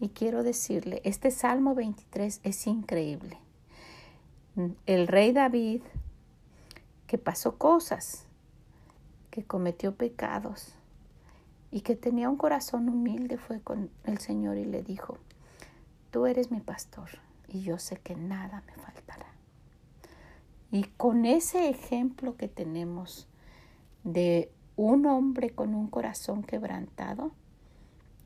y 0.00 0.10
quiero 0.10 0.42
decirle, 0.42 1.00
este 1.04 1.30
Salmo 1.30 1.74
23 1.74 2.40
es 2.42 2.66
increíble 2.66 3.38
el 4.86 5.08
rey 5.08 5.32
David, 5.32 5.82
que 7.06 7.18
pasó 7.18 7.58
cosas, 7.58 8.26
que 9.30 9.44
cometió 9.44 9.96
pecados 9.96 10.74
y 11.70 11.80
que 11.80 11.96
tenía 11.96 12.30
un 12.30 12.36
corazón 12.36 12.88
humilde, 12.88 13.36
fue 13.36 13.60
con 13.60 13.90
el 14.04 14.18
Señor 14.18 14.56
y 14.56 14.64
le 14.64 14.82
dijo, 14.82 15.18
tú 16.10 16.26
eres 16.26 16.50
mi 16.50 16.60
pastor 16.60 17.10
y 17.48 17.62
yo 17.62 17.78
sé 17.78 17.96
que 17.96 18.14
nada 18.14 18.62
me 18.66 18.74
faltará. 18.74 19.26
Y 20.70 20.84
con 20.96 21.24
ese 21.24 21.68
ejemplo 21.68 22.36
que 22.36 22.48
tenemos 22.48 23.28
de 24.04 24.52
un 24.76 25.06
hombre 25.06 25.50
con 25.50 25.74
un 25.74 25.88
corazón 25.88 26.42
quebrantado 26.42 27.32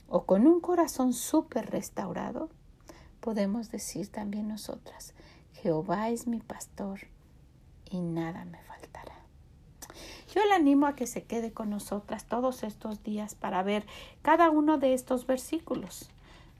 o 0.09 0.25
con 0.25 0.47
un 0.47 0.61
corazón 0.61 1.13
súper 1.13 1.71
restaurado, 1.71 2.49
podemos 3.21 3.71
decir 3.71 4.09
también 4.09 4.49
nosotras, 4.49 5.15
Jehová 5.53 6.09
es 6.09 6.27
mi 6.27 6.41
pastor 6.41 7.01
y 7.91 8.01
nada 8.01 8.45
me 8.45 8.63
faltará. 8.63 9.15
Yo 10.35 10.45
le 10.45 10.55
animo 10.55 10.87
a 10.87 10.95
que 10.95 11.07
se 11.07 11.25
quede 11.25 11.53
con 11.53 11.71
nosotras 11.71 12.27
todos 12.27 12.63
estos 12.63 13.03
días 13.03 13.35
para 13.35 13.63
ver 13.63 13.87
cada 14.23 14.51
uno 14.51 14.79
de 14.79 14.95
estos 14.95 15.27
versículos. 15.27 16.11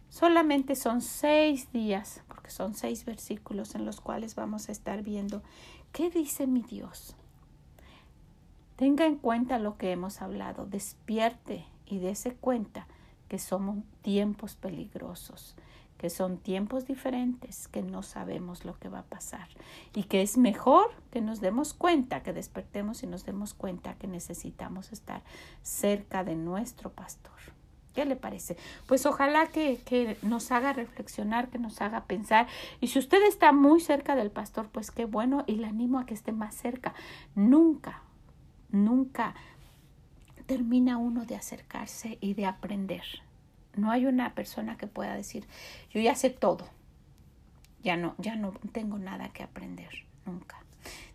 Solamente 0.09 0.75
son 0.75 1.03
seis 1.03 1.71
días, 1.71 2.23
porque 2.29 2.51
son 2.51 2.75
seis 2.75 3.05
versículos 3.05 3.75
en 3.75 3.85
los 3.85 4.01
cuales 4.01 4.35
vamos 4.35 4.69
a 4.69 4.73
estar 4.73 5.03
viendo 5.03 5.43
qué 5.93 6.11
dice 6.11 6.47
mi 6.47 6.63
Dios. 6.63 7.15
Tenga 8.77 9.07
en 9.07 9.17
cuenta 9.17 9.59
lo 9.59 9.77
que 9.77 9.93
hemos 9.93 10.23
hablado, 10.23 10.65
despierte 10.65 11.67
y 11.85 11.99
dése 11.99 12.35
cuenta 12.35 12.87
que 13.29 13.39
somos 13.39 13.79
tiempos 14.03 14.57
peligrosos, 14.57 15.55
que 15.99 16.11
son 16.11 16.39
tiempos 16.39 16.87
diferentes, 16.87 17.69
que 17.69 17.83
no 17.83 18.03
sabemos 18.03 18.65
lo 18.65 18.79
que 18.79 18.89
va 18.89 19.01
a 19.01 19.05
pasar 19.05 19.49
y 19.95 20.05
que 20.05 20.23
es 20.23 20.39
mejor 20.39 20.91
que 21.11 21.21
nos 21.21 21.41
demos 21.41 21.75
cuenta, 21.75 22.23
que 22.23 22.33
despertemos 22.33 23.03
y 23.03 23.07
nos 23.07 23.25
demos 23.25 23.53
cuenta 23.53 23.95
que 23.95 24.07
necesitamos 24.07 24.93
estar 24.93 25.23
cerca 25.63 26.25
de 26.25 26.37
nuestro 26.37 26.91
pastor. 26.91 27.33
¿Qué 27.95 28.05
le 28.05 28.15
parece? 28.15 28.57
Pues 28.87 29.07
ojalá 29.07 29.49
que, 29.49 29.81
que, 29.85 30.17
nos 30.23 30.53
haga 30.53 30.73
reflexionar, 30.73 31.49
que 31.49 31.59
nos 31.59 31.81
haga 31.81 32.05
pensar. 32.05 32.47
Y 32.81 32.89
si 32.89 33.01
usted 33.01 33.21
está 33.25 33.51
muy 33.51 33.81
cerca 33.81 34.15
del 34.15 34.31
pastor, 34.31 34.69
pues 34.69 34.93
qué 34.93 35.05
bueno 35.05 35.43
y 35.49 35.57
le 35.57 35.67
animo 35.67 35.99
a 35.99 36.07
que 36.07 36.15
esté 36.15 36.31
más 36.31 36.55
cerca. 36.55 36.95
Nunca, 37.35 38.03
nunca 38.71 39.35
termina 40.49 40.97
uno 40.97 41.27
de 41.27 41.37
acercarse 41.37 42.17
y 42.23 42.33
de 42.33 42.47
aprender. 42.47 43.05
No 43.77 43.91
hay 43.91 44.07
una 44.07 44.35
persona 44.35 44.79
que 44.79 44.87
pueda 44.87 45.15
decir, 45.15 45.47
yo 45.91 46.01
ya 46.01 46.15
sé 46.15 46.31
todo. 46.31 46.67
Ya 47.85 47.97
no, 47.99 48.15
ya 48.17 48.35
no 48.35 48.53
tengo 48.73 48.99
nada 48.99 49.29
que 49.29 49.43
aprender, 49.43 49.91
nunca. 50.25 50.57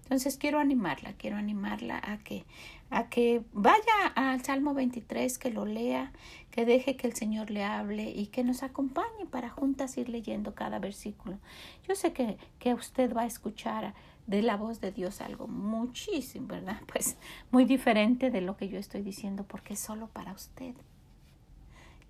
Entonces 0.04 0.38
quiero 0.38 0.60
animarla, 0.60 1.14
quiero 1.14 1.38
animarla 1.38 2.00
a 2.04 2.20
que, 2.20 2.46
a 2.92 3.10
que 3.10 3.42
vaya 3.54 4.08
al 4.14 4.44
Salmo 4.44 4.76
23, 4.76 5.40
que 5.40 5.50
lo 5.50 5.66
lea, 5.66 6.12
que 6.52 6.66
deje 6.66 6.96
que 6.96 7.08
el 7.08 7.14
Señor 7.14 7.50
le 7.50 7.64
hable 7.64 8.12
y 8.12 8.28
que 8.28 8.44
nos 8.44 8.62
acompañe 8.62 9.26
para 9.32 9.50
juntas 9.50 9.98
ir 9.98 10.10
leyendo 10.10 10.54
cada 10.54 10.78
versículo. 10.78 11.40
Yo 11.88 11.96
sé 11.96 12.14
que, 12.14 12.38
que 12.60 12.76
usted 12.76 13.16
va 13.16 13.24
a 13.24 13.26
escuchar 13.26 13.96
de 14.28 14.42
la 14.42 14.58
voz 14.58 14.80
de 14.80 14.92
Dios 14.92 15.22
algo 15.22 15.48
muchísimo, 15.48 16.48
¿verdad? 16.48 16.82
Pues 16.92 17.18
muy 17.52 17.66
diferente 17.66 18.32
de 18.32 18.42
lo 18.42 18.58
que 18.58 18.70
yo 18.70 18.80
estoy 18.80 19.02
diciendo 19.02 19.44
porque 19.44 19.74
es 19.74 19.80
solo 19.80 20.08
para 20.08 20.34
usted. 20.34 20.76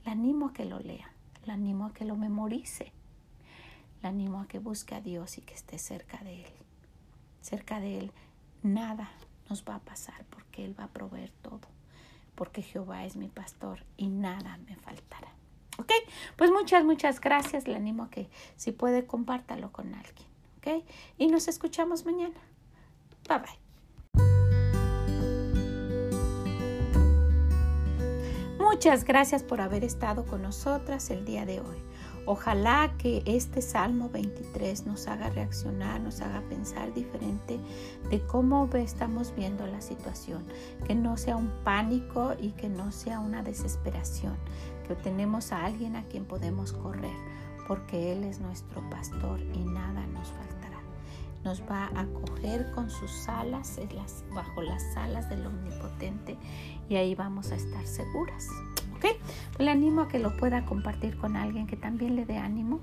La 0.06 0.12
animo 0.12 0.47
a 0.47 0.54
que 0.54 0.65
lo 0.65 0.80
lea, 0.80 1.12
la 1.45 1.54
animo 1.54 1.86
a 1.86 1.93
que 1.93 2.06
lo 2.06 2.15
memorice, 2.15 2.91
la 4.02 4.10
animo 4.10 4.41
a 4.41 4.47
que 4.47 4.60
busque 4.60 4.95
a 4.95 5.02
Dios 5.02 5.38
y 5.38 5.41
que 5.41 5.54
esté 5.54 5.80
cerca 5.80 6.17
de 6.23 6.43
Él. 6.43 6.54
Cerca 7.41 7.80
de 7.80 7.99
Él 7.99 8.12
nada 8.62 9.10
nos 9.49 9.63
va 9.63 9.76
a 9.76 9.80
pasar 9.80 10.26
porque 10.30 10.65
Él 10.65 10.78
va 10.78 10.86
a 10.86 10.89
proveer 10.89 11.32
todo, 11.41 11.67
porque 12.36 12.62
Jehová 12.62 13.06
es 13.06 13.15
mi 13.15 13.30
pastor 13.30 13.86
y 13.97 14.08
nada 14.08 14.58
me 14.67 14.76
faltará. 14.76 15.30
¿Ok? 15.78 15.91
Pues 16.36 16.52
muchas, 16.52 16.86
muchas 16.86 17.19
gracias. 17.19 17.67
Le 17.67 17.76
animo 17.76 18.04
a 18.04 18.10
que 18.10 18.30
si 18.56 18.71
puede 18.71 19.08
compártalo 19.08 19.71
con 19.71 19.95
alguien. 19.95 20.33
Y 21.17 21.28
nos 21.28 21.47
escuchamos 21.47 22.06
mañana. 22.06 22.39
Bye 23.28 23.39
bye. 23.39 23.63
Muchas 28.60 29.06
gracias 29.06 29.43
por 29.43 29.62
haber 29.62 29.84
estado 29.84 30.26
con 30.26 30.41
nosotras 30.41 31.10
el 31.10 31.26
día 31.26 31.45
de 31.45 31.60
hoy. 31.60 31.78
Ojalá 32.26 32.93
que 32.97 33.21
este 33.26 33.62
Salmo 33.62 34.10
23 34.10 34.86
nos 34.86 35.08
haga 35.08 35.30
reaccionar, 35.30 35.99
nos 35.99 36.21
haga 36.21 36.41
pensar 36.49 36.93
diferente 36.93 37.60
de 38.10 38.21
cómo 38.26 38.69
estamos 38.73 39.36
viendo 39.36 39.67
la 39.67 39.82
situación, 39.82 40.45
que 40.88 40.95
no 40.95 41.17
sea 41.17 41.36
un 41.36 41.52
pánico 41.63 42.34
y 42.39 42.52
que 42.52 42.69
no 42.69 42.91
sea 42.91 43.19
una 43.19 43.43
desesperación, 43.43 44.38
que 44.88 44.95
tenemos 44.95 45.52
a 45.52 45.65
alguien 45.65 45.97
a 45.97 46.04
quien 46.06 46.26
podemos 46.26 46.71
correr, 46.71 47.15
porque 47.67 48.12
Él 48.12 48.23
es 48.23 48.39
nuestro 48.39 48.88
pastor 48.89 49.39
y 49.54 49.60
nada 49.60 50.06
nos 50.08 50.30
faltará. 50.30 50.80
Nos 51.43 51.62
va 51.63 51.89
a 51.95 52.06
coger 52.06 52.71
con 52.71 52.89
sus 52.89 53.28
alas 53.28 53.80
bajo 54.34 54.62
las 54.62 54.95
alas 54.95 55.30
del 55.30 55.45
Omnipotente 55.45 56.38
y 56.89 56.95
ahí 56.95 57.15
vamos 57.15 57.52
a 57.52 57.56
estar 57.56 57.86
seguras. 57.86 58.47
¿Ok? 58.95 59.06
Le 59.60 59.69
animo 59.69 60.02
a 60.02 60.08
que 60.08 60.19
lo 60.19 60.38
pueda 60.38 60.65
compartir 60.65 61.17
con 61.17 61.36
alguien 61.36 61.67
que 61.67 61.76
también 61.76 62.15
le 62.15 62.26
dé 62.26 62.38
ánimo 62.38 62.80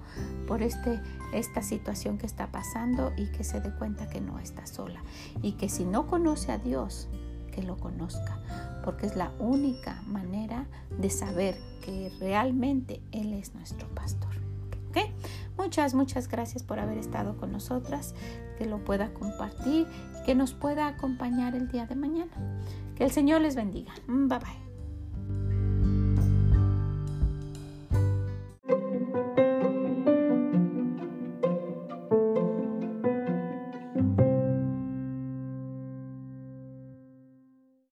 por 0.47 0.63
este, 0.63 1.01
esta 1.33 1.63
situación 1.63 2.19
que 2.19 2.27
está 2.27 2.49
pasando 2.49 3.13
y 3.17 3.27
que 3.33 3.45
se 3.45 3.61
dé 3.61 3.71
cuenta 3.71 4.11
que 4.11 4.21
no 4.21 4.39
está 4.39 4.67
sola. 4.67 5.03
Y 5.41 5.53
que 5.53 5.71
si 5.71 5.85
no 5.85 6.07
conoce 6.07 6.53
a 6.53 6.59
Dios, 6.59 7.09
que 7.51 7.63
lo 7.63 7.79
conozca, 7.79 8.39
porque 8.85 9.07
es 9.07 9.17
la 9.17 9.33
única 9.39 10.03
manera 10.03 10.67
de 10.99 11.11
saber 11.11 11.57
que 11.83 12.13
realmente 12.21 13.01
Él 13.13 13.33
es 13.33 13.55
nuestro 13.55 13.89
pastor. 13.95 14.50
¿Ok? 14.91 14.99
Muchas, 15.57 15.95
muchas 15.95 16.29
gracias 16.29 16.63
por 16.63 16.79
haber 16.79 16.99
estado 16.99 17.37
con 17.37 17.53
nosotras, 17.53 18.15
que 18.59 18.67
lo 18.67 18.85
pueda 18.85 19.13
compartir 19.15 19.87
que 20.25 20.35
nos 20.35 20.55
pueda 20.55 20.87
acompañar 20.87 21.55
el 21.55 21.69
día 21.69 21.87
de 21.87 21.97
mañana. 21.97 22.33
Que 22.97 23.05
el 23.05 23.11
Señor 23.11 23.41
les 23.41 23.57
bendiga. 23.57 23.93
Bye 24.07 24.39
bye. 24.39 24.70